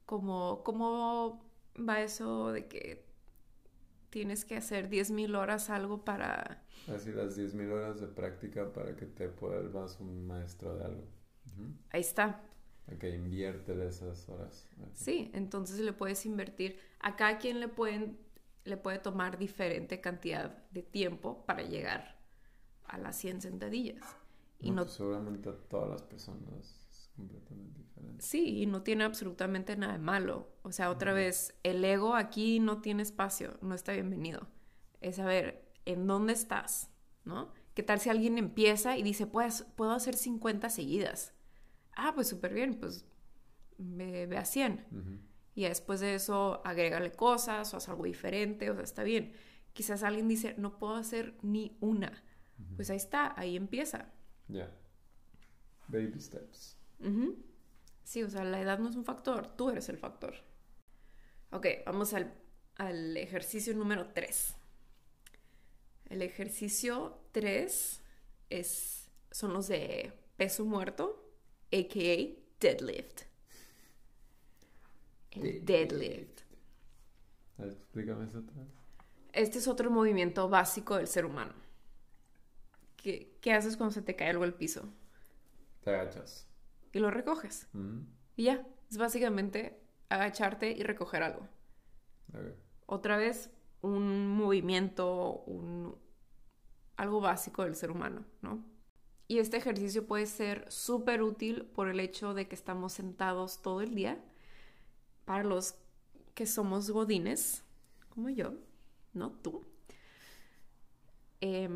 [0.05, 1.45] como, ¿cómo
[1.77, 3.05] va eso de que
[4.09, 6.63] tienes que hacer 10.000 horas algo para...
[6.93, 11.07] Así las 10.000 horas de práctica para que te vuelvas un maestro de algo.
[11.89, 12.41] Ahí está.
[12.93, 14.67] Ok, invierte de esas horas.
[14.93, 16.77] Sí, entonces le puedes invertir.
[16.99, 18.19] A cada quien le, pueden,
[18.65, 22.19] le puede tomar diferente cantidad de tiempo para llegar
[22.85, 24.03] a las 100 sentadillas.
[24.63, 26.49] Y no, pues seguramente a todas las personas
[26.89, 28.23] es completamente diferente.
[28.23, 30.47] Sí, y no tiene absolutamente nada de malo.
[30.63, 34.47] O sea, otra vez, el ego aquí no tiene espacio, no está bienvenido.
[35.01, 36.89] Es saber en dónde estás,
[37.25, 37.51] ¿no?
[37.73, 41.33] ¿Qué tal si alguien empieza y dice, pues, puedo hacer 50 seguidas?
[41.95, 43.05] Ah, pues súper bien, pues
[43.77, 44.85] ve, ve, a 100.
[45.55, 49.33] Y después de eso, agrégale cosas o haz algo diferente, o sea, está bien.
[49.73, 52.23] Quizás alguien dice, no puedo hacer ni una.
[52.75, 54.12] Pues ahí está, ahí empieza.
[54.47, 54.69] Ya.
[55.87, 56.77] Baby steps.
[58.03, 60.35] Sí, o sea, la edad no es un factor, tú eres el factor.
[61.51, 62.33] Ok, vamos al,
[62.75, 64.55] al ejercicio número 3.
[66.09, 68.01] El ejercicio 3
[68.49, 71.33] es, son los de peso muerto,
[71.71, 72.43] a.k.a.
[72.59, 73.21] deadlift.
[75.31, 76.41] El deadlift.
[77.57, 78.43] Explícame eso.
[79.31, 81.53] Este es otro movimiento básico del ser humano.
[83.03, 84.89] ¿Qué, haces cuando se te cae algo al piso?
[85.83, 86.47] Te agachas.
[86.93, 87.67] Y lo recoges.
[88.37, 88.65] Y ya.
[88.89, 91.47] Es básicamente agacharte y recoger algo.
[92.85, 95.97] Otra vez, un movimiento, un,
[96.95, 98.63] algo básico del ser humano, ¿no?
[99.27, 103.81] Y este ejercicio puede ser súper útil por el hecho de que estamos sentados todo
[103.81, 104.23] el día.
[105.25, 105.75] Para los
[106.35, 107.65] que somos godines,
[108.09, 108.53] como yo,
[109.13, 109.65] no tú.
[111.41, 111.67] Eh,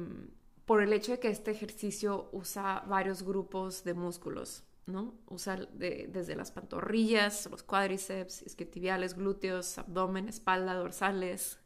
[0.67, 5.15] por el hecho de que este ejercicio usa varios grupos de músculos, ¿no?
[5.29, 11.57] Usa desde las pantorrillas, los cuádriceps, isquiotibiales, glúteos, abdomen, espalda, dorsales,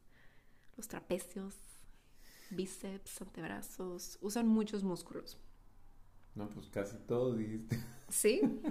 [0.78, 1.56] los trapecios,
[2.52, 5.40] bíceps, antebrazos, usan muchos músculos.
[6.36, 7.84] No, pues casi todo dijiste.
[8.08, 8.62] Sí.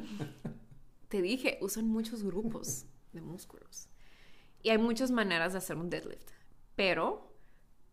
[1.08, 3.88] Te dije, usan muchos grupos de músculos.
[4.62, 6.30] Y hay muchas maneras de hacer un deadlift,
[6.76, 7.29] pero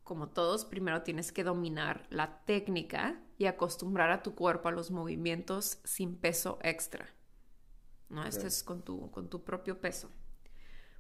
[0.08, 4.90] como todos, primero tienes que dominar la técnica y acostumbrar a tu cuerpo a los
[4.90, 7.14] movimientos sin peso extra.
[8.08, 8.24] ¿No?
[8.24, 10.10] Este es con tu, con tu propio peso.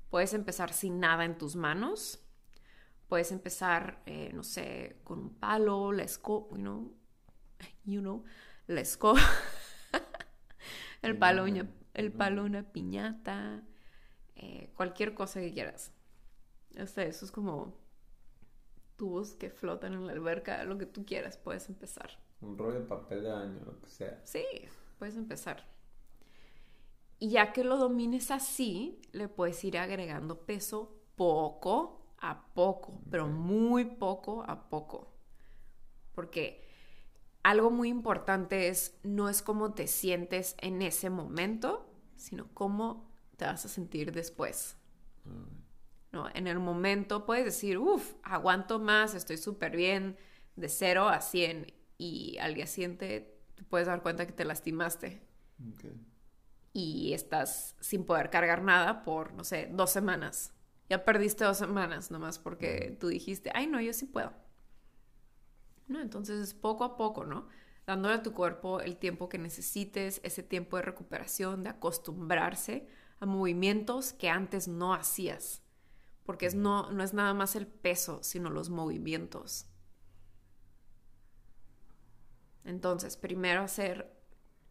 [0.09, 2.19] Puedes empezar sin nada en tus manos.
[3.07, 6.97] Puedes empezar, eh, no sé, con un palo, la escoba, you know,
[7.85, 8.25] you know,
[8.67, 9.21] la escoba,
[11.01, 13.63] el palo, el palo, una piñata,
[14.35, 15.93] eh, cualquier cosa que quieras.
[16.75, 17.86] Este, eso es como
[18.97, 22.19] tubos que flotan en la alberca, lo que tú quieras, puedes empezar.
[22.41, 24.21] Un rollo de papel de año, lo que sea.
[24.25, 24.43] Sí,
[24.99, 25.65] puedes empezar.
[27.19, 33.27] Y ya que lo domines así, le puedes ir agregando peso poco a poco, pero
[33.27, 35.13] muy poco a poco.
[36.13, 36.63] Porque
[37.43, 43.45] algo muy importante es, no es cómo te sientes en ese momento, sino cómo te
[43.45, 44.75] vas a sentir después.
[46.11, 46.27] ¿No?
[46.33, 50.17] En el momento puedes decir, uff, aguanto más, estoy súper bien,
[50.55, 55.21] de 0 a 100, y al día siguiente te puedes dar cuenta que te lastimaste.
[56.73, 60.53] Y estás sin poder cargar nada por, no sé, dos semanas.
[60.89, 64.31] Ya perdiste dos semanas nomás porque tú dijiste, ay, no, yo sí puedo.
[65.87, 67.47] No, entonces poco a poco, ¿no?
[67.85, 72.87] Dándole a tu cuerpo el tiempo que necesites, ese tiempo de recuperación, de acostumbrarse
[73.19, 75.63] a movimientos que antes no hacías
[76.27, 79.65] porque es no, no es nada más el peso, sino los movimientos.
[82.65, 84.13] Entonces, primero hacer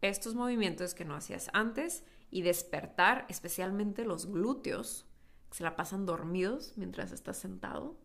[0.02, 5.06] estos movimientos que no hacías antes y despertar especialmente los glúteos,
[5.48, 7.96] que se la pasan dormidos mientras estás sentado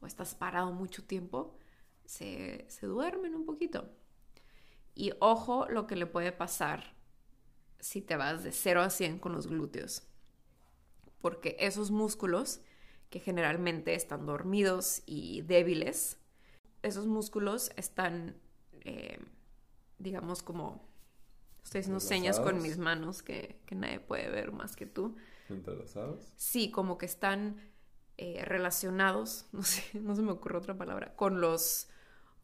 [0.00, 1.56] o estás parado mucho tiempo,
[2.04, 3.90] se, se duermen un poquito.
[4.94, 6.94] Y ojo lo que le puede pasar
[7.80, 10.04] si te vas de 0 a 100 con los glúteos.
[11.20, 12.60] Porque esos músculos
[13.10, 16.18] que generalmente están dormidos y débiles.
[16.82, 18.36] Esos músculos están,
[18.80, 19.18] eh,
[19.98, 20.86] digamos, como...
[21.62, 25.16] Estoy haciendo señas con mis manos que, nadie puede ver más que tú.
[25.50, 26.32] ¿Entrelazados?
[26.36, 27.60] Sí, como que están
[28.16, 31.88] eh, relacionados, no sé, no se me ocurre otra palabra, con los,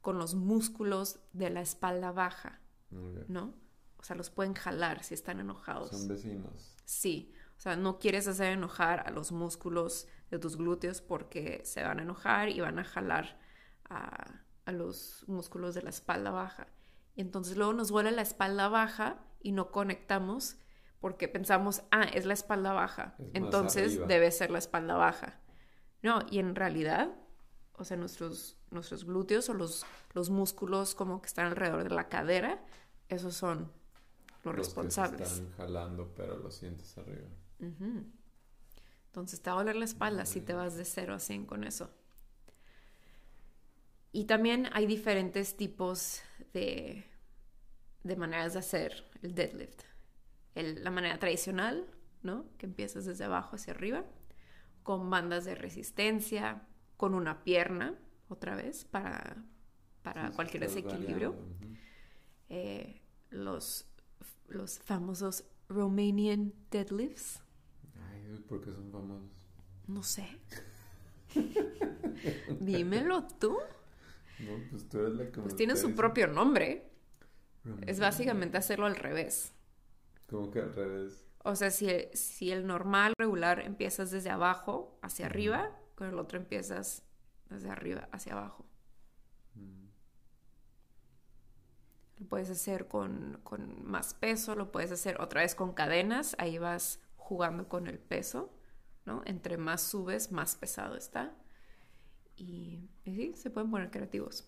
[0.02, 2.60] con los músculos de la espalda baja,
[3.28, 3.54] ¿no?
[3.96, 5.88] O sea, los pueden jalar si están enojados.
[5.88, 6.76] Son vecinos.
[6.84, 11.84] Sí, o sea, no quieres hacer enojar a los músculos de tus glúteos porque se
[11.84, 13.38] van a enojar y van a jalar
[13.88, 16.66] a, los músculos de la espalda baja.
[17.14, 20.56] Y entonces luego nos duele la espalda baja y no conectamos
[21.00, 25.38] porque pensamos, ah, es la espalda baja, entonces debe ser la espalda baja.
[26.02, 27.14] No, y en realidad,
[27.74, 32.08] o sea, nuestros, nuestros glúteos o los, los músculos como que están alrededor de la
[32.08, 32.64] cadera,
[33.08, 33.70] esos son
[34.44, 35.28] los, responsables.
[35.28, 37.28] Que están jalando, pero lo sientes arriba.
[39.14, 41.62] Entonces te va a doler la espalda si te vas de 0 a 100 con
[41.62, 41.88] eso.
[44.10, 46.20] Y también hay diferentes tipos
[46.52, 47.04] de,
[48.02, 49.82] de maneras de hacer el deadlift.
[50.56, 51.86] la manera tradicional,
[52.24, 52.46] ¿no?
[52.58, 54.04] Que empiezas desde abajo hacia arriba,
[54.82, 57.96] con bandas de resistencia, con una pierna,
[58.28, 59.44] otra vez, para,
[60.02, 61.36] para cualquier desequilibrio.
[62.48, 63.00] Eh,
[63.30, 63.86] los,
[64.48, 67.43] los famosos Romanian deadlifts.
[68.48, 69.30] ¿Por qué son famosos?
[69.86, 70.26] No sé.
[72.60, 73.58] Dímelo tú.
[74.40, 76.90] No, pues tú eres la que Pues tiene su propio nombre.
[77.86, 79.52] Es básicamente hacerlo al revés.
[80.28, 81.24] ¿Cómo que al revés?
[81.44, 86.38] O sea, si, si el normal regular empiezas desde abajo hacia arriba, con el otro
[86.38, 87.02] empiezas
[87.48, 88.64] desde arriba hacia abajo.
[89.54, 89.86] Mm.
[92.20, 96.58] Lo puedes hacer con, con, más peso, lo puedes hacer otra vez con cadenas, ahí
[96.58, 98.52] vas jugando con el peso,
[99.06, 99.22] ¿no?
[99.24, 101.34] Entre más subes, más pesado está.
[102.36, 104.46] Y, sí, se pueden poner creativos.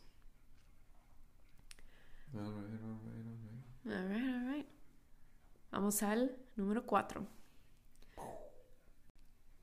[5.71, 7.27] Vamos al número 4.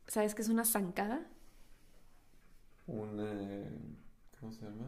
[0.07, 1.29] ¿Sabes qué es una zancada?
[2.87, 3.69] Una.
[4.39, 4.87] ¿Cómo se llama?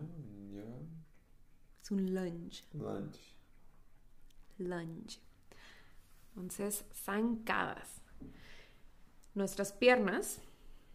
[1.80, 2.64] Es un lunge.
[2.74, 3.20] Lunge.
[4.58, 5.20] Lunge.
[6.30, 8.05] Entonces, zancadas.
[9.36, 10.42] Nuestras piernas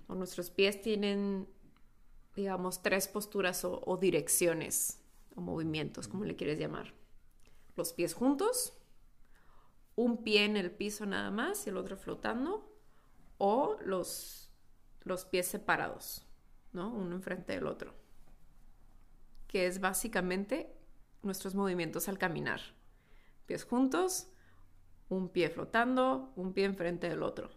[0.08, 1.46] o nuestros pies tienen
[2.36, 5.00] digamos, tres posturas o, direcciones
[5.34, 6.94] o movimientos, como le quieres llamar.
[7.76, 8.74] Los pies juntos,
[9.96, 12.66] un pie en el piso nada más y el otro flotando,
[13.38, 14.50] o los,
[15.02, 16.26] los pies separados,
[16.72, 16.90] ¿no?
[16.90, 17.94] Uno enfrente del otro.
[19.46, 20.74] Que es básicamente
[21.22, 22.60] nuestros movimientos al caminar.
[23.46, 24.28] Pies juntos,
[25.08, 27.50] un pie flotando, un pie enfrente del otro.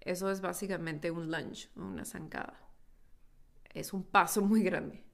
[0.00, 2.66] Eso es básicamente un lunge, una zancada
[3.76, 5.04] es un paso muy grande.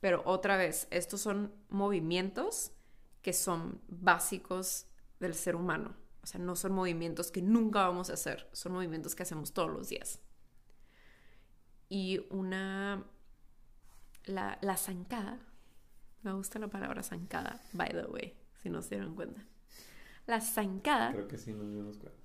[0.00, 2.72] Pero otra vez, estos son movimientos
[3.20, 4.86] que son básicos
[5.20, 5.94] del ser humano.
[6.22, 9.70] O sea, no son movimientos que nunca vamos a hacer, son movimientos que hacemos todos
[9.70, 10.20] los días.
[11.88, 13.04] Y una...
[14.24, 15.40] La, la zancada,
[16.22, 19.44] me gusta la palabra zancada, by the way, si no se dieron cuenta.
[20.26, 21.12] La zancada...
[21.12, 22.19] Creo que sí nos dimos cuenta.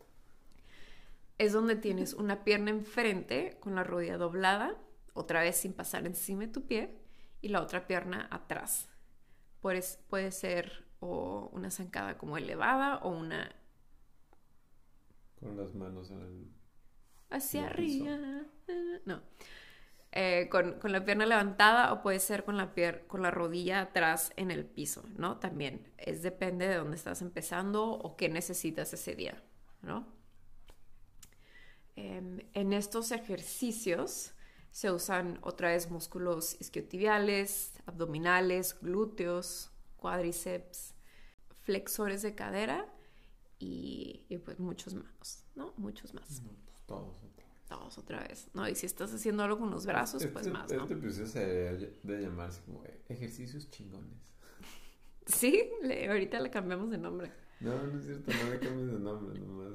[1.38, 4.78] Es donde tienes una pierna enfrente con la rodilla doblada
[5.13, 6.98] otra vez sin pasar encima de tu pie
[7.41, 8.89] y la otra pierna atrás.
[9.62, 13.54] Puede, puede ser o una zancada como elevada o una...
[15.39, 16.52] Con las manos en el...
[17.30, 18.17] Hacia arriba.
[19.06, 19.21] No.
[20.17, 22.74] Eh, con, la pierna levantada o puede ser con la,
[23.08, 25.39] con la rodilla atrás en el piso, ¿no?
[25.39, 29.43] También es depende de dónde estás empezando o qué necesitas ese día,
[29.82, 30.08] ¿no?
[31.95, 34.34] Em, en estos ejercicios
[34.71, 40.93] se usan otra vez músculos isquiotibiales, abdominales, glúteos, cuádriceps,
[41.62, 42.86] flexores de cadera
[43.58, 45.73] y, pues muchos manos, ¿no?
[45.77, 46.25] Muchos más.
[46.27, 46.41] Pues,
[46.86, 47.15] todos,
[47.69, 48.67] todos otra vez, ¿no?
[48.67, 50.84] Y si estás haciendo algo con los brazos, este, pues más, ¿no?
[50.84, 51.39] Este episodio se
[52.03, 54.19] de llamarse como ejercicios chingones.
[55.27, 55.71] Sí,
[56.08, 57.31] ahorita le cambiamos de nombre.
[57.60, 59.73] No, no es cierto, no le cambies de nombre, nomás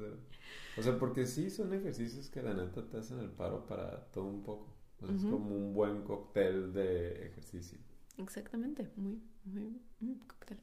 [0.80, 4.24] O sea, porque sí son ejercicios que la neta te hacen el paro para todo
[4.24, 4.74] un poco.
[5.02, 7.78] Es como un buen cóctel de ejercicio.
[8.18, 10.58] Exactamente, muy, muy, cóctel.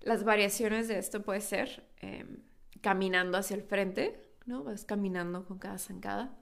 [0.00, 2.42] Las variaciones de esto puede ser em,
[2.80, 4.62] caminando hacia el frente, ¿no?
[4.64, 6.36] Vas caminando con cada zancada.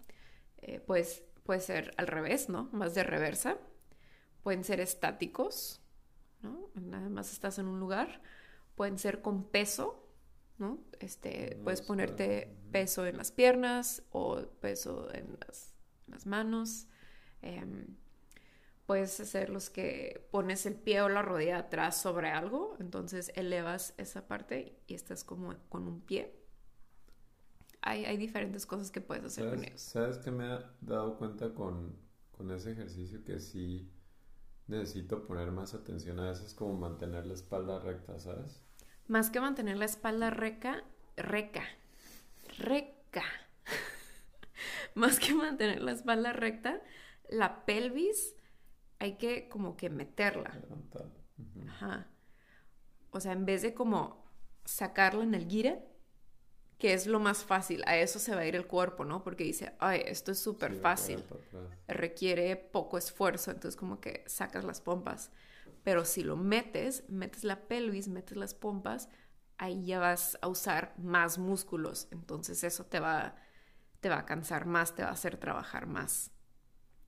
[0.58, 2.68] Eh, pues puede ser al revés, ¿no?
[2.72, 3.58] Más de reversa.
[4.42, 5.80] Pueden ser estáticos,
[6.42, 6.70] ¿no?
[6.74, 8.22] Nada más estás en un lugar.
[8.74, 10.01] Pueden ser con peso,
[10.58, 10.78] ¿no?
[11.00, 15.72] Este, puedes ponerte peso en las piernas o peso en las
[16.12, 16.86] las manos.
[17.40, 17.96] Em,
[18.86, 23.94] puedes hacer los que pones el pie o la rodilla atrás sobre algo, entonces elevas
[23.96, 26.38] esa parte y estás como con un pie.
[27.80, 29.80] Hay, hay diferentes cosas que puedes hacer con ellos.
[29.80, 31.96] ¿Sabes que me he dado cuenta con,
[32.30, 33.24] con ese ejercicio?
[33.24, 33.90] Que sí
[34.68, 38.62] necesito poner más atención a veces como mantener la espalda recta, ¿sabes?
[39.12, 40.84] Más que mantener la espalda recta,
[41.18, 41.64] reca,
[42.56, 43.24] reca
[44.94, 46.80] más que mantener la espalda recta,
[47.28, 48.34] la pelvis
[49.00, 50.58] hay que como que meterla.
[51.68, 52.06] Ajá.
[53.10, 54.24] O sea, en vez de como
[54.64, 55.78] sacarla en el guira,
[56.78, 59.22] que es lo más fácil, a eso se va a ir el cuerpo, ¿no?
[59.22, 61.22] Porque dice, ay, esto es súper fácil,
[61.86, 65.30] requiere poco esfuerzo, entonces como que sacas las pompas.
[65.82, 69.08] Pero si lo metes, metes la pelvis, metes las pompas,
[69.58, 73.36] ahí ya vas a usar más músculos, entonces eso te va,
[74.00, 76.30] te va a cansar más, te va a hacer trabajar más,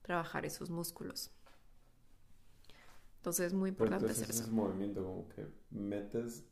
[0.01, 1.31] trabajar esos músculos.
[3.17, 4.47] Entonces es muy importante hacer eso.
[4.51, 6.45] movimiento como que metes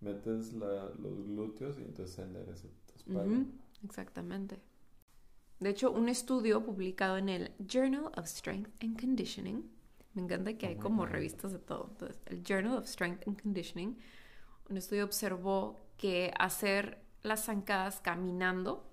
[0.00, 3.44] metes los glúteos y entonces se endereza tu espalda.
[3.84, 4.60] Exactamente.
[5.60, 9.68] De hecho, un estudio publicado en el Journal of Strength and Conditioning,
[10.14, 13.98] me encanta que hay como revistas de todo, entonces el Journal of Strength and Conditioning,
[14.68, 18.88] un estudio observó que hacer las zancadas caminando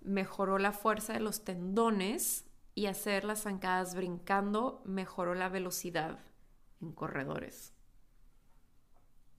[0.00, 2.44] mejoró la fuerza de los tendones
[2.74, 6.18] y hacer las zancadas brincando mejoró la velocidad
[6.80, 7.74] en corredores.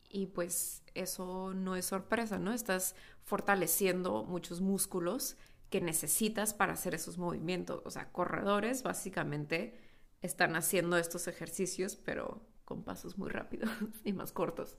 [0.10, 2.54] Y pues eso no es sorpresa, ¿no?
[2.54, 5.38] Estás fortaleciendo muchos músculos
[5.70, 7.82] que necesitas para hacer esos movimientos.
[7.86, 9.80] O sea, corredores básicamente
[10.22, 13.70] están haciendo estos ejercicios, pero con pasos muy rápidos
[14.04, 14.78] y más cortos.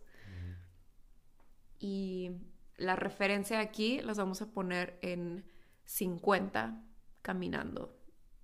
[1.78, 2.30] Y
[2.76, 5.44] la referencia aquí las vamos a poner en
[5.84, 6.84] 50
[7.22, 7.98] caminando,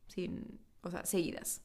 [0.09, 1.63] sin, o sea, seguidas.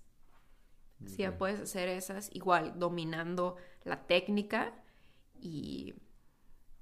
[1.06, 4.74] Si ya puedes hacer esas, igual dominando la técnica
[5.34, 5.96] y...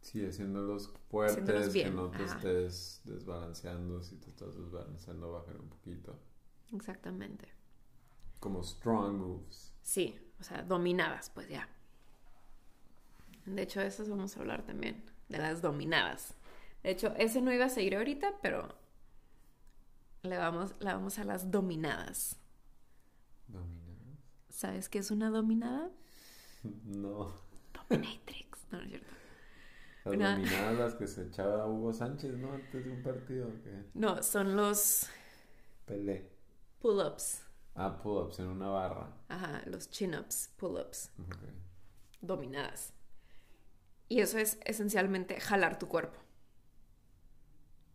[0.01, 4.03] Sí, haciéndolos fuertes, que no te estés desbalanceando.
[4.03, 6.19] Si te estás desbalanceando, bajar un poquito.
[6.71, 7.60] Exactamente.
[8.41, 9.71] Como strong moves.
[9.83, 11.69] Sí, o sea, dominadas, pues ya.
[13.45, 16.33] De hecho, de esas vamos a hablar también, de las dominadas.
[16.81, 18.75] De hecho, ese no iba a seguir ahorita, pero
[20.23, 22.37] le vamos, le vamos a las dominadas.
[23.47, 24.17] ¿Dominadas?
[24.49, 25.89] ¿Sabes qué es una dominada?
[26.85, 27.33] No.
[27.89, 28.59] Dominatrix.
[28.71, 29.11] No, es cierto.
[30.05, 32.53] Las dominadas las que se echaba Hugo Sánchez, ¿no?
[32.53, 33.51] Antes de un partido.
[33.93, 35.07] No, son los...
[35.85, 36.29] Pelé.
[36.79, 37.50] Pull-ups.
[37.75, 39.13] Ah, pull-ups en una barra.
[39.29, 41.11] Ajá, los chin-ups, pull-ups.
[42.21, 42.93] Dominadas.
[44.09, 46.19] Y eso es esencialmente jalar tu cuerpo.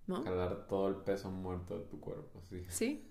[0.06, 0.22] ¿No?
[0.22, 2.64] Jalar todo el peso muerto de tu cuerpo, sí.
[2.70, 3.10] Sí.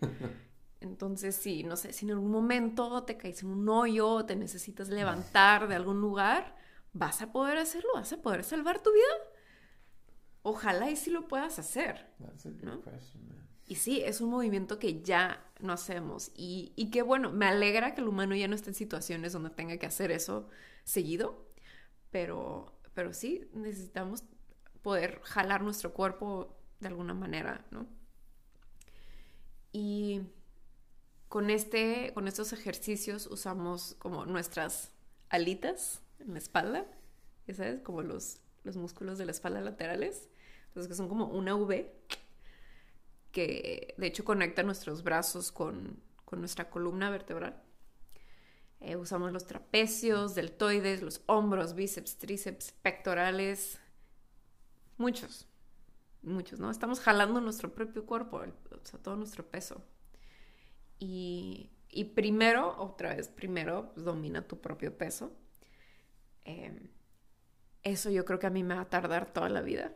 [0.81, 4.89] Entonces, sí, no sé, si en algún momento te caes en un hoyo, te necesitas
[4.89, 6.55] levantar de algún lugar,
[6.93, 9.03] vas a poder hacerlo, vas a poder salvar tu vida.
[10.43, 12.07] Ojalá y sí lo puedas hacer.
[13.67, 16.31] y sí, es un movimiento que ya no hacemos.
[16.35, 19.49] Y, y qué bueno, me alegra que el humano ya no esté en situaciones donde
[19.49, 20.49] tenga que hacer eso
[20.83, 21.45] seguido.
[22.11, 24.23] Pero, pero sí, necesitamos
[24.81, 27.87] poder jalar nuestro cuerpo de alguna manera, ¿no?
[29.71, 30.21] Y
[31.27, 34.91] con, este, con estos ejercicios usamos como nuestras
[35.29, 36.85] alitas en la espalda,
[37.53, 40.29] sabes, como los, los músculos de la espalda laterales,
[40.67, 41.93] entonces que son como una V
[43.35, 46.01] que de hecho conecta nuestros brazos con,
[46.37, 47.61] nuestra columna vertebral.
[48.79, 53.79] Eh, usamos los trapecios, deltoides, los hombros, bíceps, tríceps, pectorales,
[54.97, 55.47] muchos,
[56.21, 56.71] muchos, ¿no?
[56.71, 59.81] Estamos jalando nuestro propio cuerpo, o sea, todo nuestro peso.
[60.99, 65.33] Y, y primero, otra vez, primero, pues, domina tu propio peso.
[66.45, 66.89] Em,
[67.83, 69.93] eso yo creo que a mí me va a tardar toda la vida.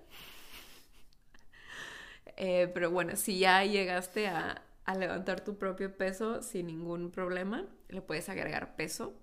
[2.41, 4.65] Eh, pero bueno, si ya llegaste a,
[4.97, 9.13] levantar tu propio peso sin ningún problema, le puedes agregar peso,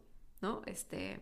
[0.40, 0.62] ¿no?
[0.66, 1.18] Este,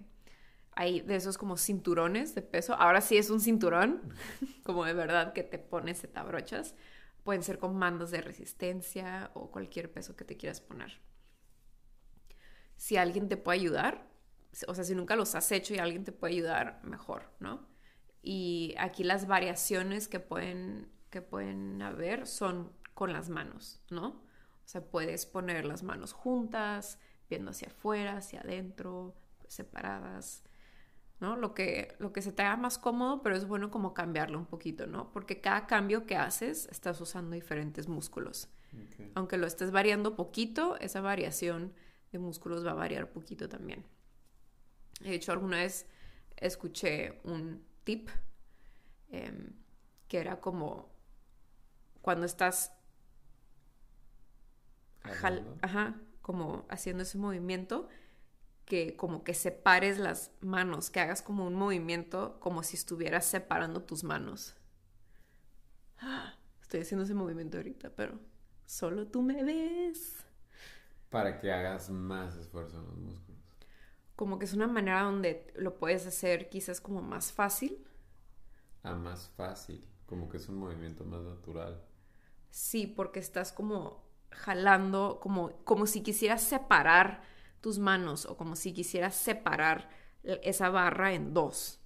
[0.73, 2.75] hay de esos como cinturones de peso.
[2.75, 4.03] Ahora sí es un cinturón,
[4.65, 6.75] como de verdad que te pones, te abrochas.
[7.23, 11.01] Pueden ser con mandos de resistencia o cualquier peso que te quieras poner.
[12.77, 14.11] Si alguien te puede ayudar,
[14.67, 17.67] o sea, si nunca los has hecho y alguien te puede ayudar, mejor, ¿no?
[18.21, 24.09] Y aquí las variaciones que pueden, que pueden haber son con las manos, ¿no?
[24.09, 26.99] O sea, puedes poner las manos juntas,
[27.31, 29.15] viendo hacia afuera, hacia adentro,
[29.47, 30.43] separadas,
[31.21, 31.37] ¿no?
[31.37, 34.47] Lo que, lo que se te haga más cómodo, pero es bueno como cambiarlo un
[34.47, 35.13] poquito, ¿no?
[35.13, 38.49] Porque cada cambio que haces estás usando diferentes músculos.
[39.15, 41.73] Aunque lo estés variando poquito, esa variación
[42.11, 43.85] de músculos va a variar poquito también.
[45.01, 45.87] De hecho, alguna vez
[46.37, 48.11] escuché un tip
[49.11, 49.53] em,
[50.09, 50.94] que era como
[52.05, 52.73] cuando estás
[55.63, 57.89] ajá, como haciendo ese movimiento,
[58.67, 63.83] que como que separes las manos, que hagas como un movimiento como si estuvieras separando
[63.83, 64.55] tus manos.
[66.61, 68.21] Estoy haciendo ese movimiento ahorita, pero
[68.67, 70.25] solo tú me ves.
[71.11, 73.35] Para que hagas más esfuerzo en los músculos
[74.17, 77.85] como que es una manera donde lo puedes hacer quizás como más fácil,
[78.85, 81.83] a más fácil, como que es un movimiento más natural.
[82.55, 87.25] Sí, porque estás como jalando, como, como si quisieras separar
[87.61, 89.91] tus manos o como si quisieras separar
[90.23, 91.81] esa barra en dos.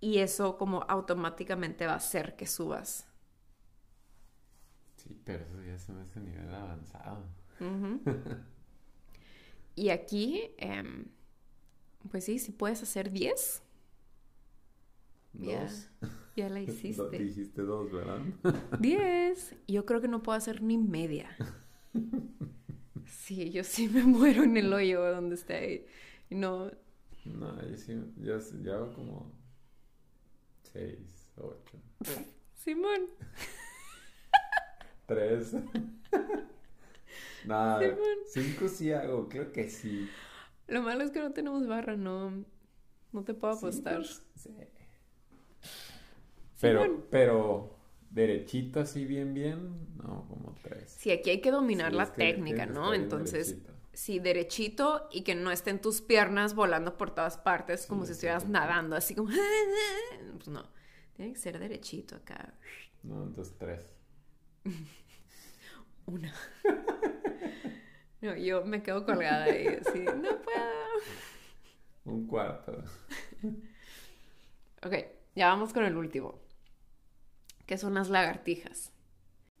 [0.00, 3.08] Y eso como automáticamente va a hacer que subas.
[4.96, 7.24] Sí, pero eso ya es hace nivel avanzado.
[9.76, 11.06] y aquí, em,
[12.10, 13.62] pues sí, si puedes hacer 10.
[15.32, 15.88] Dos.
[16.36, 17.18] Ya, la hiciste.
[17.18, 18.20] Dijiste dos, ¿verdad?
[18.80, 19.56] 10.
[19.68, 21.30] Yo creo que no puedo hacer ni media.
[23.06, 25.86] Sí, yo sí me muero en el hoyo donde está ahí.
[26.30, 26.70] No.
[27.24, 29.32] No, yo sí, yo, yo hago como
[30.62, 31.78] seis, ocho.
[32.54, 33.06] Simón.
[35.06, 35.54] Tres.
[37.46, 37.80] Nada,
[38.26, 40.08] cinco sí hago, creo que sí.
[40.66, 42.44] Lo malo es que no tenemos barra, no,
[43.12, 44.04] no te puedo apostar.
[44.04, 44.50] Sí.
[46.60, 47.76] Pero, pero,
[48.10, 50.94] derechito así bien, bien, no, como tres.
[50.98, 52.94] Sí, aquí hay que dominar la técnica, ¿no?
[52.94, 53.58] Entonces,
[53.92, 58.48] sí, derechito y que no estén tus piernas volando por todas partes como si estuvieras
[58.48, 59.30] nadando, así como...
[60.36, 60.64] pues no,
[61.14, 62.54] tiene que ser derechito acá.
[63.02, 63.86] No, entonces tres.
[66.06, 66.32] Una.
[68.20, 70.70] No, yo me quedo colgada y así, no puedo.
[72.06, 72.82] Un cuarto.
[74.82, 74.94] Ok,
[75.34, 76.40] ya vamos con el último,
[77.66, 78.92] que son las lagartijas.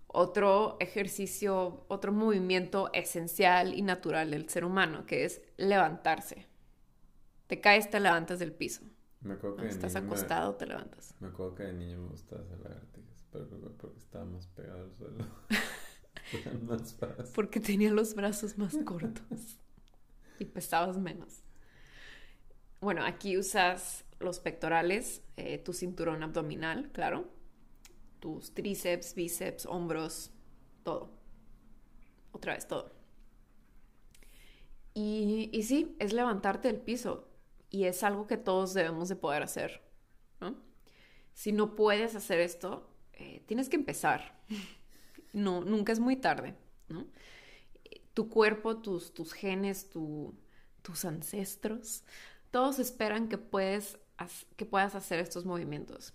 [0.06, 6.46] Otro ejercicio, otro movimiento esencial y natural del ser humano, que es levantarse.
[7.46, 8.82] Te caes, te levantas del piso.
[9.20, 11.14] Me acuerdo que Estás acostado, te levantas.
[11.18, 14.92] Me acuerdo que de niño me gustaba hacer lagartijas, pero porque estaba más pegado al
[14.92, 15.24] suelo.
[17.34, 19.58] Porque tenía los brazos más cortos
[20.38, 21.42] y pesabas menos.
[22.80, 27.28] Bueno, aquí usas los pectorales, eh, tu cinturón abdominal, claro,
[28.24, 30.30] tus tríceps, bíceps, hombros,
[30.82, 31.10] todo.
[32.32, 32.90] Otra vez, todo.
[34.94, 37.28] Y, y sí, es levantarte del piso
[37.68, 39.82] y es algo que todos debemos de poder hacer.
[41.34, 44.40] Si no puedes hacer esto, eh, tienes que empezar
[45.34, 46.54] no, nunca es muy tarde.
[48.14, 52.04] Tu cuerpo, tus, tus genes, tus ancestros,
[52.50, 53.98] todos esperan que, puedes,
[54.56, 56.14] que puedas hacer estos movimientos.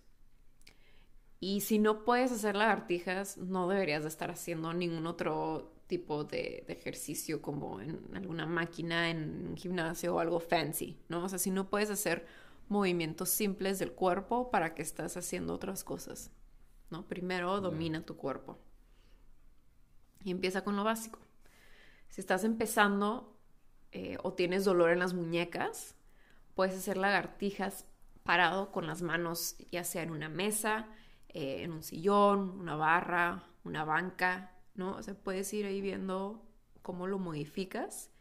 [1.40, 6.64] Y si no puedes hacer lagartijas, no deberías de estar haciendo ningún otro tipo de,
[6.68, 11.24] de, ejercicio como en alguna máquina, en un gimnasio o algo fancy, ¿no?
[11.24, 12.28] O sea, si no puedes hacer
[12.70, 16.32] movimientos simples del cuerpo, ¿para que estás haciendo otras cosas?
[16.90, 17.08] ¿No?
[17.08, 18.58] Primero domina tu cuerpo.
[20.24, 21.20] Y empieza con lo básico.
[22.10, 23.36] Si estás empezando
[23.92, 25.96] eh, o tienes dolor en las muñecas,
[26.54, 27.86] puedes hacer lagartijas
[28.24, 30.88] parado con las manos, ya sea en una mesa,
[31.30, 34.95] eh, en un sillón, una barra, una banca, ¿no?
[34.95, 36.45] O sea, puedes ir ahí viendo
[36.82, 38.11] cómo lo modificas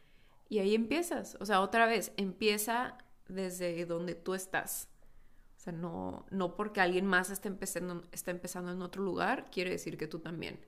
[0.49, 1.37] y ahí empiezas.
[1.41, 2.99] O sea, otra vez, empieza
[3.29, 4.89] desde donde tú estás.
[5.57, 9.71] O sea, no, no porque alguien más esté empezando, está empezando en otro lugar, quiere
[9.71, 10.61] decir que tú también.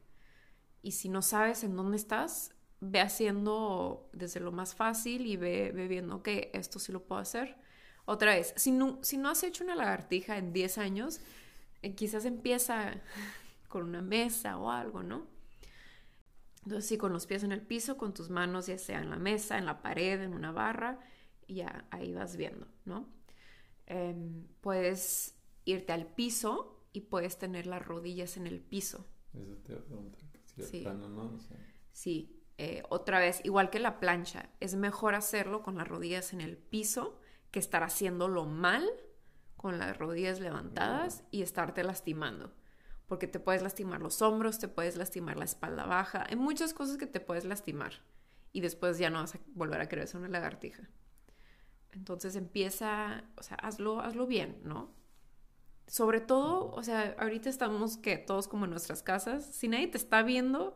[0.83, 5.73] Y si no sabes en dónde estás, ve haciendo desde lo más fácil y ve,
[5.89, 7.57] viendo que esto sí lo puedo hacer.
[8.07, 11.21] Otra vez, si no, si no has hecho una lagartija en 10 años,
[11.83, 13.01] eh, quizás empieza
[13.69, 15.27] con una mesa o algo, ¿no?
[16.65, 19.17] Entonces, sí, con los pies en el piso, con tus manos ya sea en la
[19.17, 21.01] mesa, en la pared, en una barra,
[21.47, 23.09] y ya ahí vas viendo, ¿no?
[23.87, 29.07] Em, puedes irte al piso y puedes tener las rodillas en el piso.
[29.33, 29.75] Eso te
[30.65, 30.85] Sí.
[31.93, 32.37] Sí.
[32.59, 36.59] Eh, otra vez, igual que la plancha, es mejor hacerlo con las rodillas en el
[36.59, 37.19] piso
[37.51, 38.87] que estar haciéndolo mal
[39.61, 42.51] con las rodillas levantadas y estarte lastimando.
[43.07, 46.97] Porque te puedes lastimar los hombros, te puedes lastimar la espalda baja, hay muchas cosas
[46.97, 47.93] que te puedes lastimar
[48.53, 50.89] y después ya no vas a volver a querer hacer una lagartija.
[51.93, 54.95] Entonces empieza, o sea, hazlo, hazlo bien, ¿no?
[55.91, 59.99] sobre todo, o sea, ahorita estamos que todos como en nuestras casas, si nadie te
[59.99, 60.75] está viendo,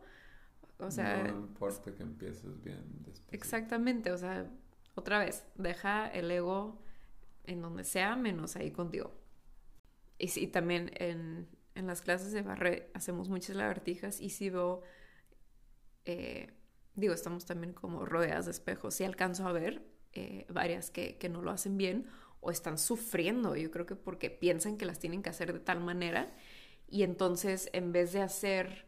[0.77, 1.23] o sea...
[1.23, 2.83] No importa que empieces bien.
[3.31, 4.47] Exactamente, o sea,
[4.93, 6.84] otra vez, deja el ego
[7.47, 9.13] en donde sea, menos ahí contigo.
[10.17, 14.81] Y sí, también en, en las clases de barre hacemos muchas lagartijas y si veo,
[16.05, 16.53] eh,
[16.95, 21.29] digo, estamos también como rodeadas de espejos, si alcanzo a ver eh, varias que, que
[21.29, 22.07] no lo hacen bien
[22.39, 25.81] o están sufriendo, yo creo que porque piensan que las tienen que hacer de tal
[25.81, 26.33] manera
[26.87, 28.87] y entonces en vez de hacer,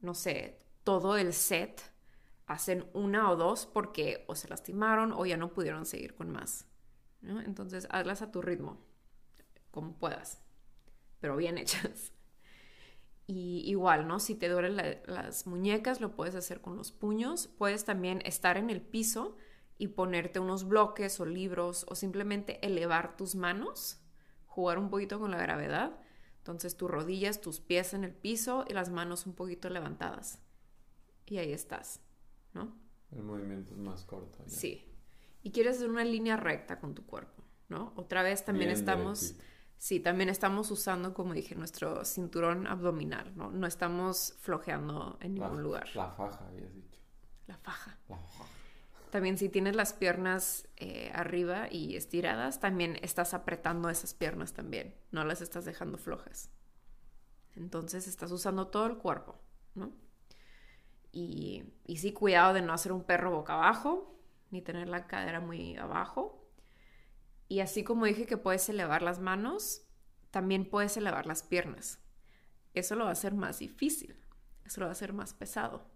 [0.00, 1.82] no sé, todo el set,
[2.46, 6.66] hacen una o dos porque o se lastimaron o ya no pudieron seguir con más.
[7.22, 8.78] Entonces hazlas a tu ritmo,
[9.70, 10.42] como puedas.
[11.20, 12.12] pero bien hechas.
[13.26, 14.18] Y igual, ¿no?
[14.18, 17.46] Si te duelen las muñecas, lo puedes hacer con los puños.
[17.46, 19.36] Puedes también estar en el piso
[19.78, 24.00] y ponerte unos bloques o libros o simplemente elevar tus manos,
[24.46, 25.98] jugar un poquito con la gravedad.
[26.38, 30.40] Entonces tus rodillas, tus pies en el piso y las manos un poquito levantadas.
[31.26, 32.00] Y ahí estás,
[32.52, 32.76] ¿no?
[33.12, 34.42] El movimiento es más corto.
[34.46, 34.91] Sí.
[35.42, 37.92] Y quieres hacer una línea recta con tu cuerpo, ¿no?
[37.96, 39.34] Otra vez también estamos...
[39.78, 43.50] Sí, también estamos usando, como dije, nuestro cinturón abdominal, ¿no?
[43.50, 45.88] No estamos flojeando en ningún lugar.
[45.96, 47.00] La faja, habías dicho.
[47.48, 47.98] La faja.
[48.08, 48.44] La faja.
[49.10, 54.94] También si tienes las piernas eh, arriba y estiradas, también estás apretando esas piernas también,
[55.10, 56.48] no las estás dejando flojas.
[57.56, 59.36] Entonces estás usando todo el cuerpo,
[59.74, 59.92] ¿no?
[61.10, 64.16] Y, y sí, cuidado de no hacer un perro boca abajo,
[64.52, 66.42] ni tener la cadera muy abajo
[67.52, 69.82] y así como dije que puedes elevar las manos,
[70.30, 71.98] también puedes elevar las piernas.
[72.72, 74.16] Eso lo va a hacer más difícil,
[74.64, 75.86] eso lo va a hacer más pesado.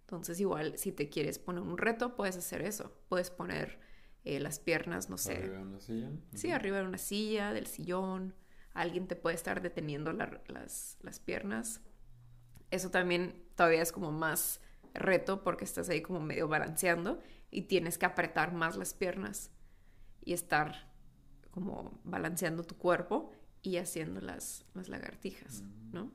[0.00, 2.96] Entonces igual si te quieres poner un reto, puedes hacer eso.
[3.10, 3.78] Puedes poner
[4.24, 5.36] eh, las piernas, no sé.
[5.36, 6.10] ¿Arriba de una silla?
[6.32, 8.34] Sí, arriba de una silla, del sillón.
[8.72, 11.82] Alguien te puede estar deteniendo las, las piernas.
[12.70, 14.62] Eso también todavía es como más
[14.94, 17.20] reto porque estás ahí como medio balanceando
[17.50, 19.50] y tienes que apretar más las piernas
[20.24, 20.92] y estar
[21.50, 23.32] como balanceando tu cuerpo
[23.62, 25.92] y haciendo las, las lagartijas, mm.
[25.92, 26.12] ¿no?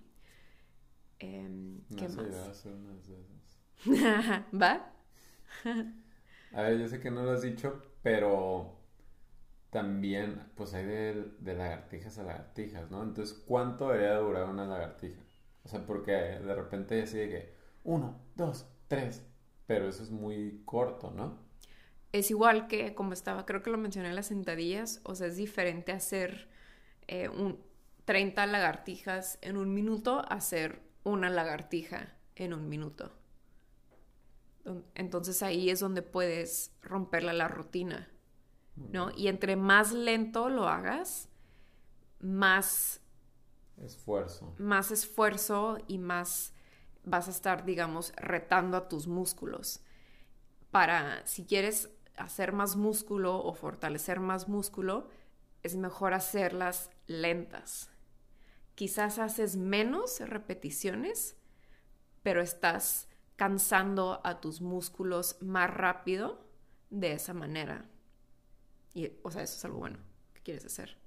[1.20, 2.34] Em, ¿Qué más?
[2.34, 4.46] A hacer unas de esas.
[4.62, 4.94] ¿Va?
[6.54, 8.80] a ver, yo sé que no lo has dicho, pero
[9.70, 13.04] también, pues hay de, de, lagartijas a lagartijas, ¿no?
[13.04, 15.22] Entonces, ¿cuánto debería durar una lagartija?
[15.64, 17.54] O sea, porque de repente así de que
[17.84, 19.26] uno, dos, tres,
[19.72, 21.38] pero eso es muy corto, ¿no?
[22.12, 25.38] es igual que como estaba, creo que lo mencioné en las sentadillas, o sea, es
[25.38, 26.50] diferente hacer
[27.08, 27.60] eh, un,
[28.06, 33.12] 30 lagartijas en un minuto a hacer una lagartija en un minuto.
[34.94, 38.12] Entonces ahí es donde puedes romperla la rutina,
[38.76, 39.10] ¿no?
[39.16, 41.30] Y entre más lento lo hagas,
[42.20, 43.02] más
[43.78, 44.54] esfuerzo.
[44.60, 46.54] Más esfuerzo y más
[47.04, 49.82] vas a estar, digamos, retando a tus músculos.
[50.72, 55.10] Para, si quieres hacer más músculo o fortalecer más músculo,
[55.64, 57.90] es mejor hacerlas lentas.
[58.76, 61.36] Quizás haces menos repeticiones,
[62.24, 66.46] pero estás cansando a tus músculos más rápido
[66.90, 67.86] de esa manera.
[68.94, 70.00] Y, o sea, eso es algo bueno
[70.34, 70.98] que quieres hacer.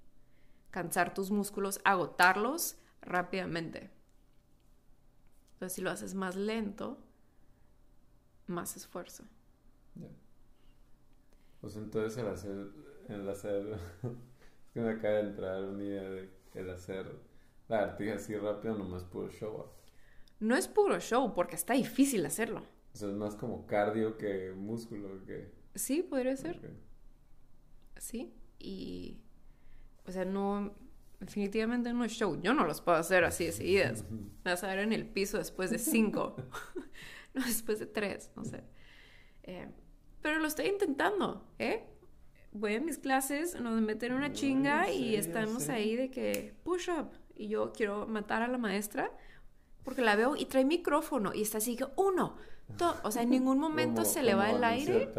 [0.71, 3.91] Cansar tus músculos, agotarlos rápidamente.
[5.69, 6.99] Si lo haces más lento,
[8.47, 9.25] más esfuerzo.
[11.61, 12.69] Pues entonces el hacer,
[13.09, 17.07] el hacer, es que me acaba de entrar una idea de el hacer
[17.69, 19.67] la artija así rápido no es puro show.
[20.41, 22.63] No es puro show porque está difícil hacerlo.
[22.93, 25.51] O sea, es más como cardio que músculo que...
[25.75, 26.61] Sí, podría ser.
[27.97, 29.21] Sí, y...
[30.07, 30.75] O sea, no...
[31.25, 32.39] Definitivamente no es show.
[32.43, 34.05] Yo no los puedo hacer así de seguidas.
[34.11, 36.37] Me vas a ver en el piso después de cinco.
[37.35, 38.63] no, después de tres, no sé.
[39.45, 39.69] Eh,
[40.21, 41.85] pero lo estoy intentando, ¿eh?
[42.53, 47.11] Voy a mis clases, nos meten una chinga y estamos ahí de que push up.
[47.35, 49.11] Y yo quiero matar a la maestra
[49.83, 52.37] porque la veo y trae micrófono y está así que uno,
[53.03, 55.11] o sea, en ningún momento se le va el aire.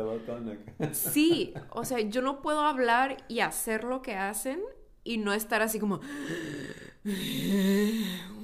[0.93, 4.61] Sí, o sea, yo no puedo hablar y hacer lo que hacen
[5.05, 6.01] y no estar así como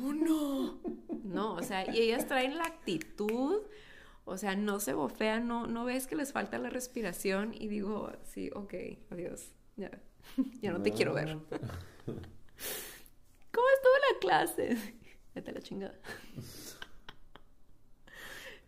[0.02, 0.80] uno.
[1.26, 3.64] No, o sea, y ellas traen la actitud
[4.26, 8.12] o sea, no se bofean, no, no ves que les falta la respiración y digo,
[8.24, 8.74] sí, ok,
[9.10, 9.92] adiós, ya,
[10.62, 11.38] ya no, te quiero ver.
[12.06, 14.78] ¿Cómo estuvo la clase?
[15.36, 16.00] Vete la chingada.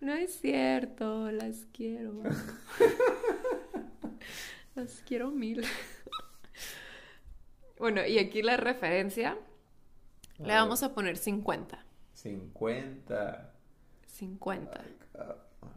[0.02, 2.24] No es cierto, las quiero.
[4.76, 5.64] Las quiero mil.
[7.84, 9.38] Bueno, y aquí la referencia
[10.40, 11.86] le vamos a poner 50.
[12.14, 13.54] 50.
[14.08, 14.86] 50.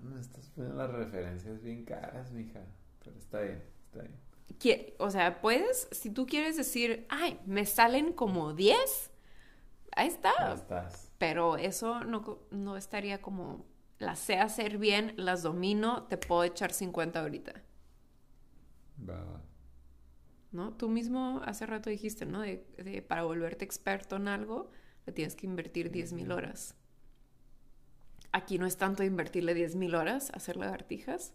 [0.04, 2.60] Me estás poniendo las referencias bien caras, mija.
[3.02, 4.94] Pero está bien, está bien.
[5.00, 9.10] O sea, puedes, si tú quieres decir, ay, me salen como 10,
[9.96, 10.32] ahí está.
[10.38, 11.10] Ahí estás.
[11.18, 13.66] Pero eso no, no estaría como,
[13.98, 17.64] las sé hacer bien, las domino, te puedo echar 50 ahorita.
[19.10, 19.42] Va.
[20.52, 20.72] ¿No?
[20.72, 22.40] Tú mismo hace rato dijiste, ¿no?
[22.40, 24.70] De, para volverte experto en algo,
[25.04, 26.76] le tienes que invertir 10 mil horas.
[28.32, 31.32] Aquí no es tanto invertirle 10.000 horas a hacer lagartijas,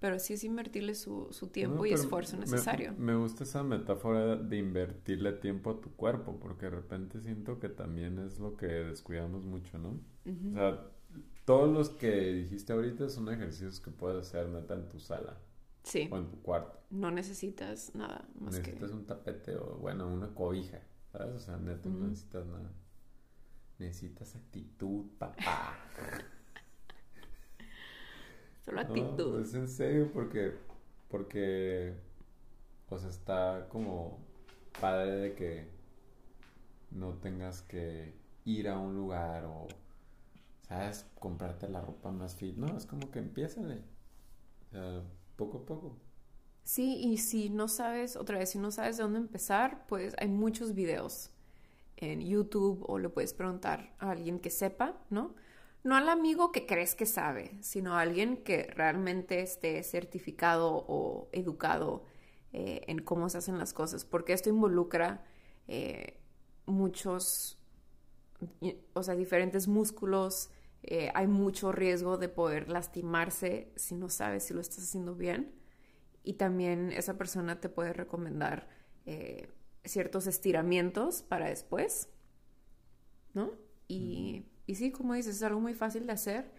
[0.00, 2.94] pero sí es invertirle su, tiempo y esfuerzo necesario.
[2.96, 7.68] Me, gusta esa metáfora de invertirle tiempo a tu cuerpo, porque de repente siento que
[7.68, 10.00] también es lo que descuidamos mucho, ¿no?
[10.24, 10.90] O sea,
[11.44, 15.38] todos los que dijiste ahorita son ejercicios que puedes hacer neta en tu sala.
[15.82, 16.08] Sí.
[16.10, 16.80] O en tu cuarto.
[16.90, 20.80] No necesitas nada más necesitas un tapete o, bueno, una cobija,
[21.10, 21.34] ¿sabes?
[21.34, 22.72] O sea, neta, no necesitas nada.
[23.78, 25.76] Necesitas actitud, papá.
[28.64, 29.38] Solo actitud.
[29.38, 30.54] No, es en serio porque,
[31.08, 31.94] porque,
[32.88, 34.20] o sea, está como
[34.80, 35.68] padre de que
[36.90, 38.14] no tengas que
[38.44, 39.66] ir a un lugar o,
[40.68, 41.10] ¿sabes?
[41.18, 42.56] Comprarte la ropa más fit.
[42.56, 45.02] No, es como que empieza de, o sea,
[45.36, 45.96] poco a poco.
[46.64, 50.28] Sí, y si no sabes, otra vez, si no sabes de dónde empezar, pues hay
[50.28, 51.30] muchos videos
[51.96, 55.34] en YouTube o le puedes preguntar a alguien que sepa, ¿no?
[55.84, 61.28] No al amigo que crees que sabe, sino a alguien que realmente esté certificado o
[61.32, 62.04] educado
[62.52, 65.24] eh, en cómo se hacen las cosas, porque esto involucra
[65.66, 66.20] eh,
[66.66, 67.58] muchos,
[68.94, 70.50] o sea, diferentes músculos,
[70.82, 75.54] eh, hay mucho riesgo de poder lastimarse si no sabes si lo estás haciendo bien
[76.24, 78.68] y también esa persona te puede recomendar
[79.84, 82.08] ciertos estiramientos para después,
[83.34, 83.50] ¿no?
[83.88, 86.52] Y, y sí, como dices, es algo muy fácil de hacer.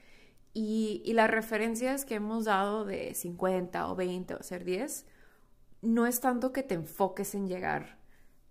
[0.53, 5.05] Y, y, las referencias que hemos dado de 50 o 20 o hacer 10,
[5.81, 7.97] no es tanto que te enfoques en llegar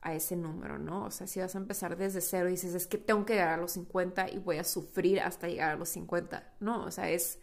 [0.03, 1.05] a ese número, ¿no?
[1.07, 3.50] O sea, si vas a empezar desde cero y dices, es que tengo que llegar
[3.50, 7.09] a los 50 y voy a sufrir hasta llegar a los 50, no, o sea,
[7.11, 7.38] es,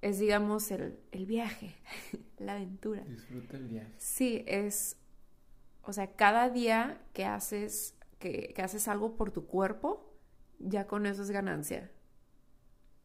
[0.00, 1.76] es digamos, el, el viaje,
[2.38, 3.02] la aventura.
[3.04, 3.92] Disfruta el viaje.
[3.98, 4.96] Sí, es,
[5.82, 10.10] o sea, cada día que haces, que, que haces algo por tu cuerpo,
[10.58, 11.90] ya con eso es ganancia.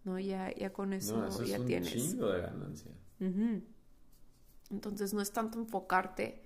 [0.05, 0.17] ¿No?
[0.17, 1.91] Ya, ya con eso, no, eso ya es un tienes.
[1.91, 2.91] chingo de ganancia.
[4.71, 6.43] Entonces no es tanto enfocarte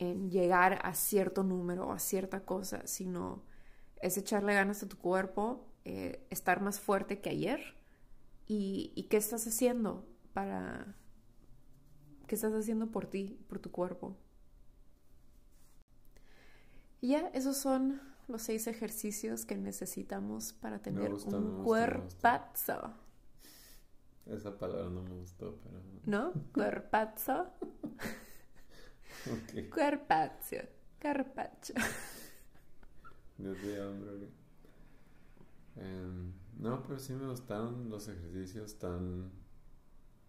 [0.00, 3.44] en llegar a cierto número o a cierta cosa, sino
[4.00, 7.60] es echarle ganas a tu cuerpo, eh, estar más fuerte que ayer.
[8.46, 10.96] Y, y, qué estás haciendo para...
[12.26, 14.16] ¿Qué estás haciendo por ti, por tu cuerpo?
[17.02, 22.94] Y ya, esos son los seis ejercicios que necesitamos para tener un cuerpazo.
[24.24, 25.82] Esa palabra no me gustó, pero...
[26.06, 26.32] ¿No?
[26.54, 27.50] Cuerpazo.
[29.26, 29.68] okay.
[29.68, 30.56] Cuerpazo.
[30.98, 31.74] Carpacho.
[33.38, 34.28] Dios mío, hombre.
[35.76, 39.30] Em, no, pero sí me gustaron los ejercicios tan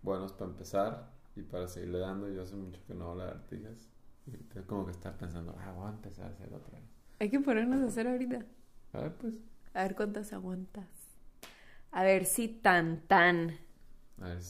[0.02, 2.30] buenos para empezar y para seguirle dando.
[2.30, 3.90] Yo hace mucho que no hago lagartijas.
[4.28, 6.88] Y tengo como que estar pensando, ah, voy a empezar a hacer otra vez.
[7.20, 8.46] Hay que ponernos a hacer ahorita.
[8.94, 9.36] A ver, pues.
[9.74, 10.88] A ver cuántas aguantas.
[11.92, 13.58] A ver si tan tan.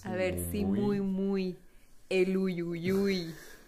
[0.03, 1.57] A ver si, muy, muy,
[2.09, 3.33] El uyuyuy.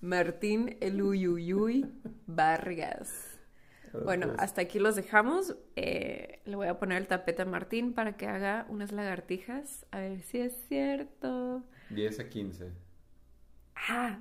[0.00, 1.86] Martín el uyuyuy
[2.26, 3.38] Vargas.
[4.04, 5.56] Bueno, hasta aquí los dejamos.
[5.76, 9.86] Eh, le voy a poner el tapete a Martín para que haga unas lagartijas.
[9.90, 11.64] A ver si es cierto.
[11.90, 12.72] 10 a 15.
[13.88, 14.20] Ah,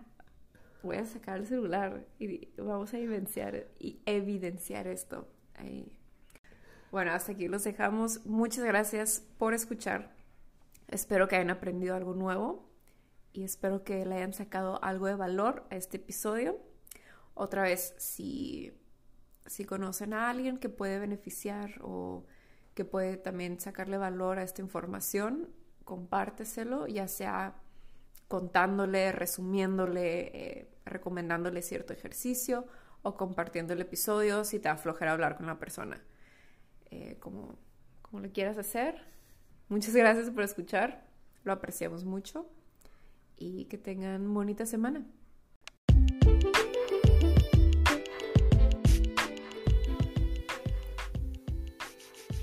[0.83, 5.27] voy a sacar el celular y vamos a evidenciar, y evidenciar esto.
[5.55, 5.91] Ahí.
[6.91, 8.25] Bueno, hasta aquí los dejamos.
[8.25, 10.15] Muchas gracias por escuchar.
[10.87, 12.66] Espero que hayan aprendido algo nuevo
[13.33, 16.59] y espero que le hayan sacado algo de valor a este episodio.
[17.33, 18.73] Otra vez, si,
[19.45, 22.25] si conocen a alguien que puede beneficiar o
[22.73, 25.49] que puede también sacarle valor a esta información,
[25.83, 27.55] compárteselo, ya sea
[28.27, 32.65] contándole, resumiéndole, eh, recomendándole cierto ejercicio
[33.03, 36.03] o compartiendo el episodio si te aflojera hablar con la persona.
[36.89, 37.57] Eh, como,
[38.01, 39.05] como lo quieras hacer.
[39.69, 41.05] Muchas gracias por escuchar,
[41.43, 42.49] lo apreciamos mucho
[43.37, 45.05] y que tengan bonita semana.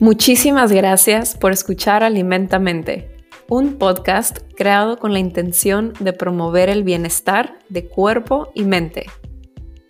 [0.01, 3.15] Muchísimas gracias por escuchar Alimentamente
[3.49, 9.07] un podcast creado con la intención de promover el bienestar de cuerpo y mente.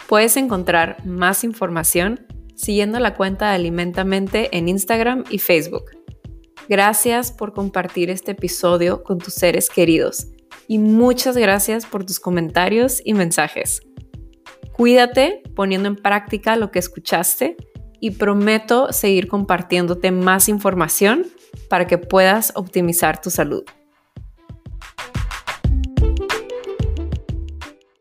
[0.08, 5.84] Puedes encontrar más información siguiendo la cuenta de Alimentamente en Instagram y Facebook.
[6.68, 10.33] Gracias por compartir este episodio con tus seres queridos
[10.68, 13.82] y muchas gracias por tus comentarios y mensajes.
[14.72, 17.56] Cuídate poniendo en práctica lo que escuchaste
[18.00, 21.26] y prometo seguir compartiéndote más información
[21.68, 23.64] para que puedas optimizar tu salud.